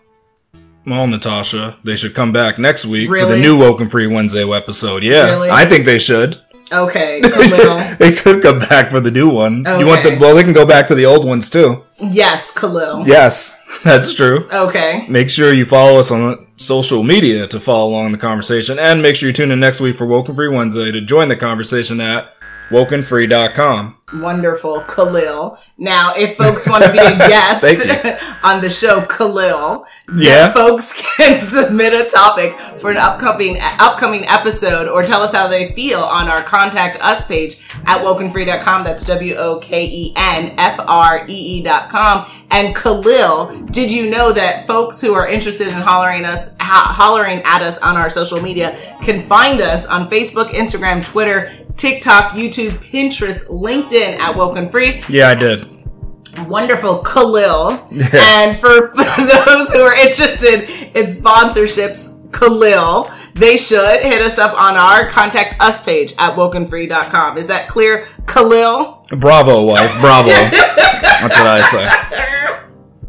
Well, 0.87 1.07
Natasha, 1.09 1.77
they 1.85 1.97
should 1.97 2.15
come 2.15 2.33
back 2.33 2.57
next 2.59 2.87
week 2.87 3.09
for 3.09 3.27
the 3.27 3.37
new 3.37 3.59
Woken 3.59 3.89
Free 3.89 4.07
Wednesday 4.07 4.49
episode. 4.49 5.03
Yeah, 5.03 5.27
Really? 5.27 5.51
I 5.51 5.65
think 5.67 5.85
they 5.85 5.99
should. 5.99 6.41
Okay, 6.73 7.21
Khalil. 7.25 7.97
they 7.99 8.13
could 8.13 8.41
come 8.41 8.61
back 8.61 8.91
for 8.91 9.01
the 9.01 9.11
new 9.11 9.29
one. 9.29 9.59
You 9.79 9.87
want 9.87 10.05
the 10.05 10.17
well? 10.21 10.35
They 10.37 10.43
can 10.45 10.53
go 10.55 10.65
back 10.65 10.87
to 10.87 10.95
the 10.95 11.05
old 11.07 11.27
ones 11.27 11.51
too. 11.51 11.85
yes, 11.99 12.53
Khalil. 12.55 13.07
Yes, 13.07 13.61
that's 13.85 14.15
true. 14.15 14.49
Okay. 14.51 15.05
Make 15.09 15.29
sure 15.31 15.53
you 15.53 15.67
follow 15.67 15.99
us 15.99 16.11
on 16.13 16.47
social 16.65 17.03
media 17.03 17.47
to 17.49 17.61
follow 17.61 17.91
along 17.91 18.13
the 18.13 18.19
conversation. 18.19 18.79
And 18.79 19.03
make 19.03 19.17
sure 19.17 19.29
you 19.29 19.33
tune 19.33 19.51
in 19.51 19.61
next 19.61 19.81
week 19.81 19.97
for 19.97 20.07
Woken 20.07 20.35
Free 20.35 20.49
Wednesday 20.49 20.91
to 20.91 21.01
join 21.01 21.29
the 21.29 21.37
conversation 21.37 22.01
at 22.01 22.35
wokenfree.com. 22.71 23.97
Wonderful, 24.15 24.81
Khalil. 24.83 25.59
Now, 25.79 26.13
if 26.15 26.37
folks 26.37 26.69
want 26.69 26.85
to 26.85 26.93
be 26.93 26.99
a 26.99 27.17
guest 27.29 27.65
on 28.45 28.61
the 28.61 28.69
show, 28.69 29.01
Khalil, 29.07 29.87
Yeah. 30.15 30.53
folks 30.53 30.93
can 31.17 31.41
submit 31.41 31.95
a 31.95 32.05
topic 32.05 32.59
for 32.79 32.91
an 32.91 32.99
upcoming 32.99 33.59
upcoming 33.61 34.27
episode 34.29 34.87
or 34.89 35.03
tell 35.03 35.23
us 35.23 35.33
how 35.33 35.49
they 35.49 35.73
feel 35.75 36.01
on 36.01 36.29
our 36.29 36.43
contact 36.43 36.99
us 37.01 37.27
page 37.27 37.57
at 37.87 38.03
wokenfree.com. 38.05 38.85
That's 38.85 39.07
W 39.07 39.35
O 39.37 39.59
K 39.61 39.87
E 39.87 40.13
N 40.15 40.55
F 40.59 40.79
R 40.87 41.25
E 41.27 41.63
E.com. 41.65 42.31
And 42.51 42.77
Khalil, 42.77 43.63
did 43.71 43.91
you 43.91 44.11
know 44.11 44.31
that 44.35 44.67
folks 44.67 45.01
who 45.01 45.15
are 45.15 45.27
interested 45.27 45.69
in 45.69 45.75
hollering 45.75 46.27
us 46.27 46.49
ho- 46.61 46.93
hollering 46.93 47.41
at 47.47 47.63
us 47.63 47.79
on 47.79 47.97
our 47.97 48.11
social 48.11 48.43
media 48.43 48.77
can 49.03 49.27
find 49.27 49.63
us 49.63 49.87
on 49.87 50.11
Facebook, 50.11 50.51
Instagram, 50.51 51.03
Twitter, 51.03 51.57
TikTok, 51.77 52.33
YouTube, 52.33 52.73
Pinterest, 52.79 53.49
LinkedIn 53.49 54.19
at 54.19 54.37
Woken 54.37 54.71
Free. 54.71 55.03
Yeah, 55.09 55.29
I 55.29 55.35
did. 55.35 55.69
Wonderful 56.47 56.99
Khalil. 56.99 57.71
And 58.13 58.59
for, 58.59 58.89
for 58.89 59.25
those 59.25 59.73
who 59.73 59.81
are 59.81 59.95
interested 59.95 60.69
in 60.97 61.07
sponsorships, 61.07 62.13
Khalil, 62.33 63.11
they 63.35 63.57
should 63.57 64.03
hit 64.03 64.23
us 64.23 64.39
up 64.39 64.59
on 64.59 64.77
our 64.77 65.09
contact 65.09 65.61
us 65.61 65.83
page 65.83 66.15
at 66.19 66.35
wokenfree.com. 66.35 67.39
Is 67.39 67.47
that 67.49 67.69
clear, 67.69 68.07
Khalil? 68.27 69.07
Bravo, 69.11 69.65
wife. 69.65 69.93
Bravo. 70.01 70.29
That's 70.31 71.37
what 71.37 71.47
I 71.47 71.63
say. 71.63 72.23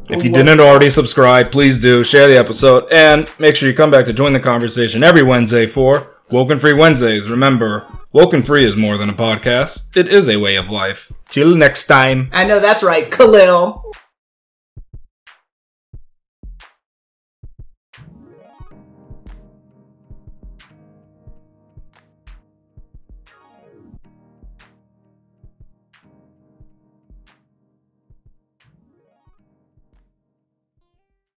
If 0.09 0.23
you 0.23 0.31
didn't 0.31 0.59
already 0.59 0.89
subscribe, 0.89 1.51
please 1.51 1.81
do. 1.81 2.03
Share 2.03 2.27
the 2.27 2.37
episode 2.37 2.91
and 2.91 3.27
make 3.39 3.55
sure 3.55 3.69
you 3.69 3.75
come 3.75 3.89
back 3.89 4.05
to 4.05 4.13
join 4.13 4.33
the 4.33 4.39
conversation 4.39 5.01
every 5.03 5.23
Wednesday 5.23 5.65
for 5.65 6.09
Woken 6.29 6.59
Free 6.59 6.73
Wednesdays. 6.73 7.29
Remember, 7.29 7.85
Woken 8.11 8.43
Free 8.43 8.65
is 8.65 8.75
more 8.75 8.97
than 8.97 9.09
a 9.09 9.13
podcast. 9.13 9.95
It 9.95 10.07
is 10.07 10.29
a 10.29 10.37
way 10.37 10.55
of 10.55 10.69
life. 10.69 11.11
Till 11.29 11.55
next 11.55 11.87
time. 11.87 12.29
I 12.31 12.43
know 12.45 12.59
that's 12.59 12.81
right, 12.81 13.11
Khalil. 13.11 13.82